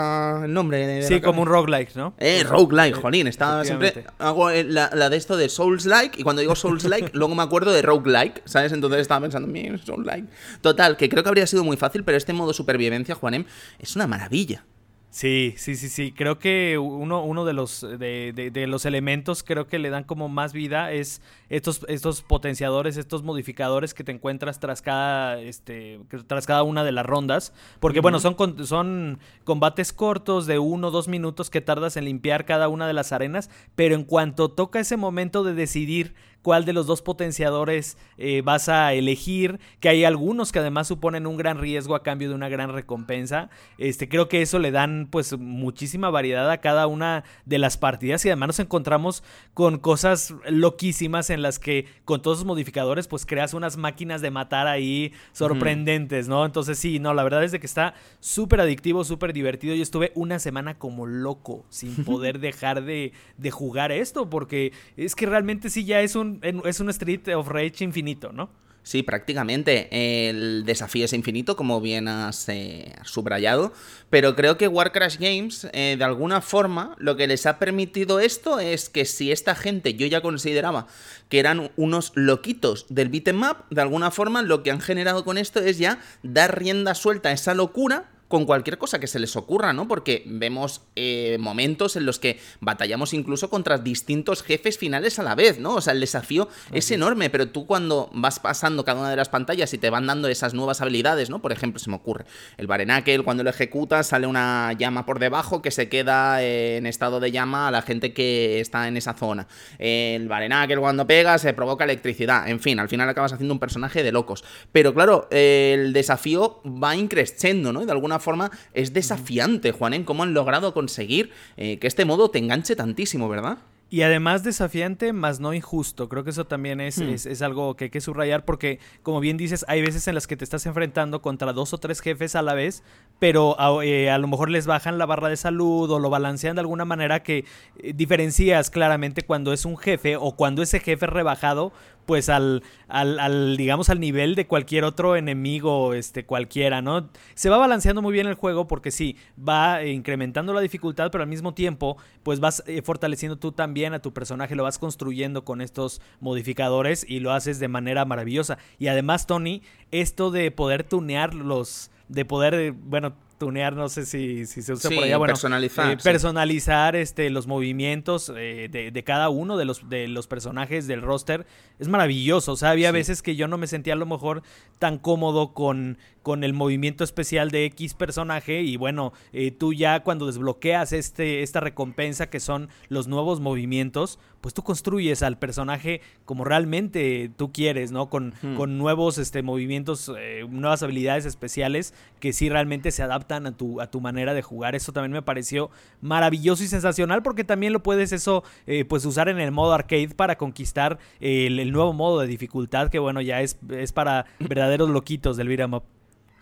[0.44, 0.86] el nombre.
[0.86, 2.14] De sí, como un roguelike, ¿no?
[2.18, 3.26] Eh, roguelike, jolín.
[3.26, 4.04] Está siempre.
[4.18, 7.82] Hago eh, la, de esto de Souls-like y cuando digo Souls-like, luego me acuerdo de
[7.82, 8.72] roguelike, ¿sabes?
[8.72, 10.28] Entonces estaba pensando, mira, Souls-like.
[10.60, 13.44] Total, que creo que habría sido muy fácil, pero este modo supervivencia, Juanem,
[13.78, 14.64] es una maravilla.
[15.12, 16.12] Sí, sí, sí, sí.
[16.12, 20.28] Creo que uno, uno de, los, de, de, los elementos creo que le dan como
[20.28, 25.98] más vida es estos, estos potenciadores, estos modificadores que te encuentras tras cada, este,
[26.28, 27.52] tras cada una de las rondas.
[27.80, 32.44] Porque, bueno, son, son combates cortos de uno o dos minutos que tardas en limpiar
[32.44, 33.50] cada una de las arenas.
[33.74, 38.68] Pero en cuanto toca ese momento de decidir cuál de los dos potenciadores eh, vas
[38.68, 42.48] a elegir, que hay algunos que además suponen un gran riesgo a cambio de una
[42.48, 43.50] gran recompensa.
[43.78, 48.24] Este, creo que eso le dan pues muchísima variedad a cada una de las partidas
[48.24, 49.22] y además nos encontramos
[49.54, 54.30] con cosas loquísimas en las que con todos esos modificadores pues creas unas máquinas de
[54.30, 56.44] matar ahí sorprendentes, ¿no?
[56.46, 59.74] Entonces sí, no, la verdad es de que está súper adictivo, súper divertido.
[59.74, 65.14] Yo estuve una semana como loco sin poder dejar de, de jugar esto porque es
[65.14, 66.29] que realmente sí ya es un
[66.64, 68.50] es un Street of Rage infinito, ¿no?
[68.82, 69.88] Sí, prácticamente.
[70.28, 73.72] El desafío es infinito, como bien has eh, subrayado.
[74.08, 78.58] Pero creo que Warcraft Games, eh, de alguna forma, lo que les ha permitido esto
[78.58, 80.86] es que si esta gente yo ya consideraba
[81.28, 85.36] que eran unos loquitos del beat'em up, de alguna forma lo que han generado con
[85.36, 89.34] esto es ya dar rienda suelta a esa locura con cualquier cosa que se les
[89.34, 89.88] ocurra, ¿no?
[89.88, 95.34] Porque vemos eh, momentos en los que batallamos incluso contra distintos jefes finales a la
[95.34, 95.74] vez, ¿no?
[95.74, 99.28] O sea, el desafío es enorme, pero tú cuando vas pasando cada una de las
[99.28, 101.42] pantallas y te van dando esas nuevas habilidades, ¿no?
[101.42, 102.24] Por ejemplo, se me ocurre,
[102.56, 107.18] el Barenakel, cuando lo ejecutas, sale una llama por debajo que se queda en estado
[107.18, 109.48] de llama a la gente que está en esa zona.
[109.78, 112.48] El Barenakel, cuando pega, se provoca electricidad.
[112.48, 114.44] En fin, al final acabas haciendo un personaje de locos.
[114.70, 117.84] Pero claro, el desafío va increciendo, ¿no?
[117.84, 122.30] De alguna forma es desafiante, Juan, en cómo han logrado conseguir eh, que este modo
[122.30, 123.58] te enganche tantísimo, ¿verdad?
[123.92, 126.08] Y además desafiante, más no injusto.
[126.08, 127.28] Creo que eso también es, hmm.
[127.28, 130.36] es, algo que hay que subrayar porque, como bien dices, hay veces en las que
[130.36, 132.84] te estás enfrentando contra dos o tres jefes a la vez,
[133.18, 136.60] pero a, eh, lo mejor les bajan la barra de salud o lo balancean de
[136.60, 137.44] alguna manera que
[137.78, 141.72] eh, diferencias claramente cuando es un jefe o cuando ese jefe es rebajado,
[142.10, 147.08] pues al, al, digamos, al nivel de cualquier otro enemigo, este, cualquiera, ¿no?
[147.34, 151.30] Se va balanceando muy bien el juego porque sí, va incrementando la dificultad, pero al
[151.30, 155.60] mismo tiempo, pues vas eh, fortaleciendo tú también a tu personaje, lo vas construyendo con
[155.60, 158.58] estos modificadores y lo haces de manera maravillosa.
[158.80, 164.04] Y además, Tony, esto de poder tunear los, de poder, eh, bueno, tunear, no sé
[164.04, 165.16] si, si se usa por allá.
[165.16, 165.90] Bueno, personalizar.
[165.90, 171.00] Eh, personalizar este, los movimientos eh, de, cada uno de los, de los personajes del
[171.00, 171.46] roster
[171.78, 172.52] es maravilloso.
[172.52, 174.42] O sea, había veces que yo no me sentía a lo mejor
[174.78, 180.00] tan cómodo con, con el movimiento especial de X personaje y bueno, eh, tú ya
[180.00, 186.00] cuando desbloqueas este, esta recompensa que son los nuevos movimientos, pues tú construyes al personaje
[186.24, 188.08] como realmente tú quieres, ¿no?
[188.08, 188.56] Con, hmm.
[188.56, 193.80] con nuevos este, movimientos, eh, nuevas habilidades especiales que sí realmente se adaptan a tu,
[193.80, 194.74] a tu manera de jugar.
[194.74, 199.28] Eso también me pareció maravilloso y sensacional porque también lo puedes eso eh, pues usar
[199.28, 203.58] en el modo arcade para conquistar el, nuevo modo de dificultad que bueno ya es,
[203.70, 205.99] es para verdaderos loquitos del beat'em up.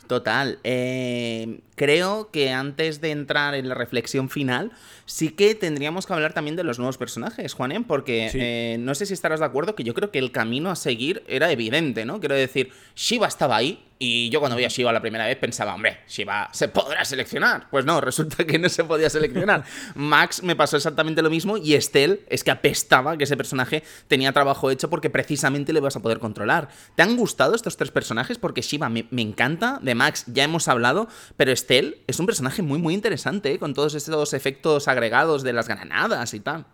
[0.09, 0.59] Total.
[0.65, 4.73] Eh, creo que antes de entrar en la reflexión final,
[5.05, 9.05] sí que tendríamos que hablar también de los nuevos personajes, Juanen, porque eh, no sé
[9.05, 12.21] si estarás de acuerdo que yo creo que el camino a seguir era evidente, ¿no?
[12.21, 15.75] Quiero decir, Shiva estaba ahí, y yo cuando vi a Shiva la primera vez pensaba,
[15.75, 17.69] hombre, Shiva se podrá seleccionar.
[17.71, 19.65] Pues no, resulta que no se podía seleccionar.
[19.95, 24.33] Max me pasó exactamente lo mismo y Estelle es que apestaba que ese personaje tenía
[24.33, 26.69] trabajo hecho porque precisamente le vas a poder controlar.
[26.95, 28.39] ¿Te han gustado estos tres personajes?
[28.39, 32.79] Porque Shiva me, encanta, de Max ya hemos hablado, pero Estelle es un personaje muy
[32.79, 33.59] muy interesante, ¿eh?
[33.59, 36.67] con todos estos efectos agregados de las granadas y tal.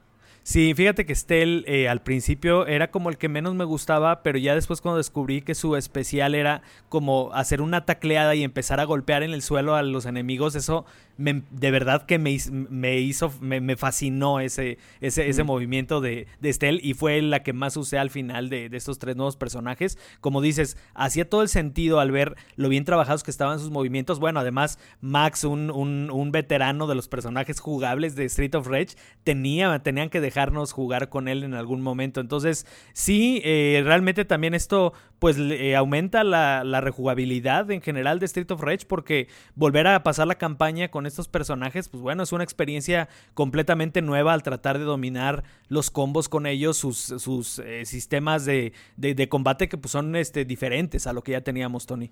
[0.47, 4.37] Sí, fíjate que Stell eh, al principio era como el que menos me gustaba, pero
[4.37, 8.85] ya después cuando descubrí que su especial era como hacer una tacleada y empezar a
[8.85, 10.85] golpear en el suelo a los enemigos, eso
[11.17, 16.81] de verdad que me, me hizo, me, fascinó ese, ese, ese movimiento de, de Stell
[16.83, 19.99] y fue la que más usé al final de, de, estos tres nuevos personajes.
[20.21, 24.19] Como dices, hacía todo el sentido al ver lo bien trabajados que estaban sus movimientos.
[24.19, 28.97] Bueno, además, Max, un, un, un veterano de los personajes jugables de Street of Rage,
[29.23, 32.21] tenía, tenían que dejarnos jugar con él en algún momento.
[32.21, 38.51] Entonces, sí, eh, realmente también esto pues eh, aumenta la, rejugabilidad en general de Street
[38.51, 42.43] of Rage porque volver a pasar la campaña con estos personajes, pues bueno, es una
[42.43, 48.45] experiencia completamente nueva al tratar de dominar los combos con ellos, sus, sus eh, sistemas
[48.45, 52.11] de, de, combate que pues son este, diferentes a lo que ya teníamos, Tony.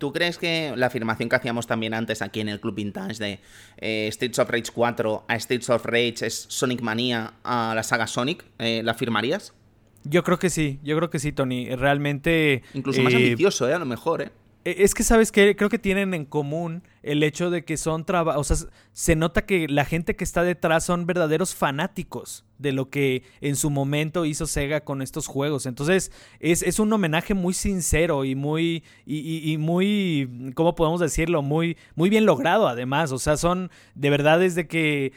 [0.00, 3.38] ¿Tú crees que la afirmación que hacíamos también antes aquí en el Club Vintage de
[3.76, 8.06] eh, Streets of Rage 4 a Streets of Rage es Sonic Mania a la saga
[8.06, 9.52] Sonic, eh, ¿la afirmarías?
[10.04, 11.68] Yo creo que sí, yo creo que sí, Tony.
[11.76, 12.62] Realmente.
[12.72, 13.74] Incluso más ambicioso, ¿eh?
[13.74, 14.30] A lo mejor, ¿eh?
[14.64, 15.56] E, es que, ¿sabes qué?
[15.56, 18.68] Creo que tienen en común el hecho de que son trabajos.
[18.92, 23.56] Se nota que la gente que está detrás son verdaderos fanáticos de lo que en
[23.56, 25.64] su momento hizo Sega con estos juegos.
[25.64, 28.84] Entonces, es, un homenaje muy sincero y muy.
[29.06, 30.52] Y, muy.
[30.54, 31.40] ¿Cómo podemos decirlo?
[31.40, 33.12] Muy, muy bien logrado, además.
[33.12, 33.70] O sea, son.
[33.94, 35.12] De verdad, es de que.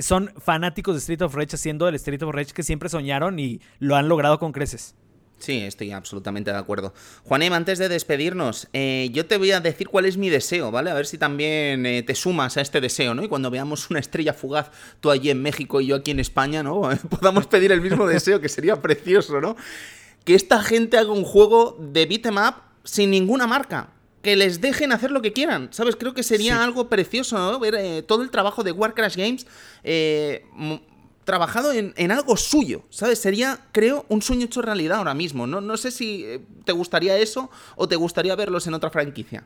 [0.00, 3.60] son fanáticos de Street of Rage haciendo el Street of Rage que siempre soñaron y
[3.78, 4.94] lo han logrado con creces.
[5.38, 6.92] Sí, estoy absolutamente de acuerdo.
[7.24, 10.90] Juanem, antes de despedirnos, eh, yo te voy a decir cuál es mi deseo, ¿vale?
[10.90, 13.22] A ver si también eh, te sumas a este deseo, ¿no?
[13.22, 14.70] Y cuando veamos una estrella fugaz,
[15.00, 16.82] tú allí en México y yo aquí en España, ¿no?
[17.08, 19.56] Podamos pedir el mismo deseo, que sería precioso, ¿no?
[20.24, 23.90] Que esta gente haga un juego de beat'em up sin ninguna marca.
[24.22, 25.94] Que les dejen hacer lo que quieran, ¿sabes?
[25.94, 27.60] Creo que sería algo precioso, ¿no?
[27.60, 29.46] Ver eh, todo el trabajo de Warcraft Games
[31.28, 33.18] trabajado en, algo suyo, ¿sabes?
[33.18, 35.46] Sería, creo, un sueño hecho realidad ahora mismo.
[35.46, 39.44] No, no sé si eh, te gustaría eso o te gustaría verlos en otra franquicia.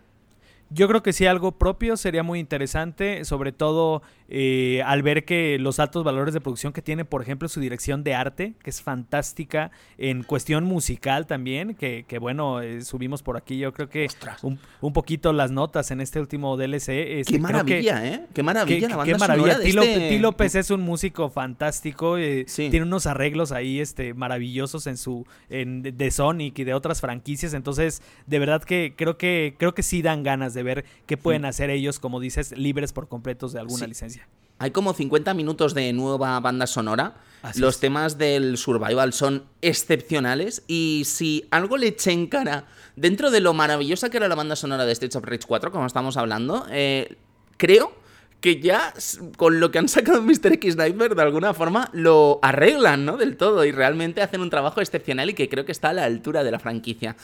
[0.74, 5.58] Yo creo que sí, algo propio sería muy interesante, sobre todo eh, al ver que
[5.58, 8.80] los altos valores de producción que tiene, por ejemplo, su dirección de arte, que es
[8.80, 14.08] fantástica, en cuestión musical también, que, bueno, eh, subimos por aquí, yo creo que
[14.40, 16.88] un, poquito las notas en este último DLC.
[16.88, 18.26] Este, qué maravilla, ¿eh?
[18.32, 19.60] Qué maravilla la banda qué maravilla.
[19.60, 24.96] Tilo, este López es un músico fantástico, eh, tiene unos arreglos ahí este, maravillosos en
[24.96, 29.74] su en, de Sonic y de otras franquicias, entonces de verdad que creo que creo
[29.74, 33.52] que sí dan ganas de ver qué pueden hacer ellos, como dices, libres por completos
[33.52, 34.28] de alguna licencia.
[34.58, 37.16] Hay como 50 minutos de nueva banda sonora.
[37.56, 43.40] Los temas del survival son excepcionales y si algo le eché en cara dentro de
[43.40, 46.64] lo maravillosa que era la banda sonora de Streets of Rage 4, como estamos hablando,
[46.70, 47.16] eh,
[47.56, 48.01] creo
[48.42, 48.92] que ya
[49.36, 50.54] con lo que han sacado Mr.
[50.54, 53.16] X Sniper de alguna forma lo arreglan, ¿no?
[53.16, 56.04] Del todo y realmente hacen un trabajo excepcional y que creo que está a la
[56.04, 57.16] altura de la franquicia.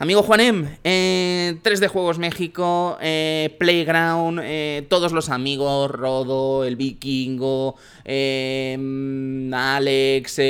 [0.00, 7.76] Amigo Juanem, eh, 3D Juegos México, eh, Playground, eh, todos los amigos, Rodo, el Vikingo,
[8.04, 8.76] eh,
[9.54, 10.40] Alex,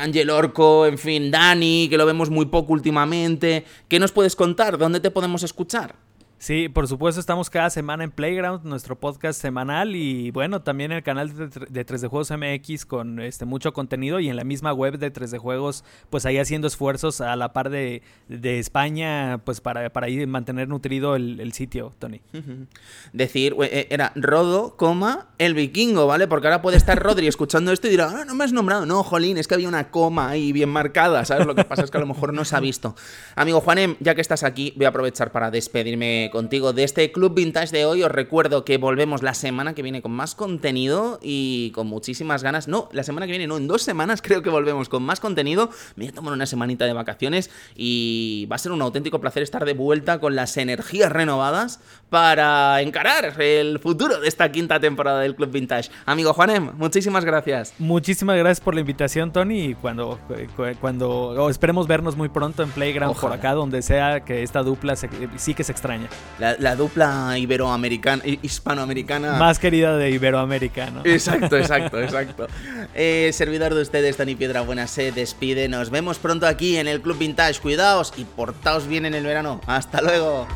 [0.00, 3.66] Angel Orco, en fin, Dani, que lo vemos muy poco últimamente.
[3.88, 4.78] ¿Qué nos puedes contar?
[4.78, 6.05] ¿Dónde te podemos escuchar?
[6.38, 11.02] Sí, por supuesto, estamos cada semana en Playground, nuestro podcast semanal y bueno, también el
[11.02, 15.10] canal de, 3D Juegos MX con este mucho contenido y en la misma web de
[15.10, 20.26] 3D Juegos, pues ahí haciendo esfuerzos a la par de, España, pues para, para ir
[20.26, 22.20] mantener nutrido el, sitio, Tony.
[23.14, 26.28] Decir, eh, era Rodo, coma, el vikingo, ¿vale?
[26.28, 28.84] Porque ahora puede estar Rodri escuchando esto y dirá, ah, no me has nombrado.
[28.84, 31.46] No, jolín, es que había una coma ahí bien marcada, ¿sabes?
[31.46, 32.94] Lo que pasa es que a lo mejor no se ha visto.
[33.36, 37.34] Amigo Juanem, ya que estás aquí, voy a aprovechar para despedirme contigo de este Club
[37.34, 38.02] Vintage de hoy.
[38.02, 42.68] Os recuerdo que volvemos la semana que viene con más contenido y con muchísimas ganas.
[42.68, 45.70] No, la semana que viene no, en dos semanas creo que volvemos con más contenido.
[45.96, 49.42] Me voy a tomar una semanita de vacaciones y va a ser un auténtico placer
[49.42, 51.80] estar de vuelta con las energías renovadas
[52.10, 55.90] para encarar el futuro de esta quinta temporada del Club Vintage.
[56.04, 57.74] Amigo Juanem, muchísimas gracias.
[57.78, 59.70] Muchísimas gracias por la invitación, Tony.
[59.70, 60.18] Y cuando,
[60.80, 65.54] cuando esperemos vernos muy pronto en Playground por acá, donde sea que esta dupla sí
[65.54, 66.08] que se extraña.
[66.38, 69.38] La, dupla iberoamericana, hispanoamericana.
[69.38, 71.00] Más querida de Iberoamérica, ¿no?
[71.04, 72.46] Exacto, exacto, exacto.
[72.94, 75.68] Eh, servidor de ustedes, Tony Piedra Buena, se despide.
[75.68, 77.60] Nos vemos pronto aquí en el Club Vintage.
[77.60, 79.60] Cuidaos y portaos bien en el verano.
[79.66, 80.46] Hasta luego.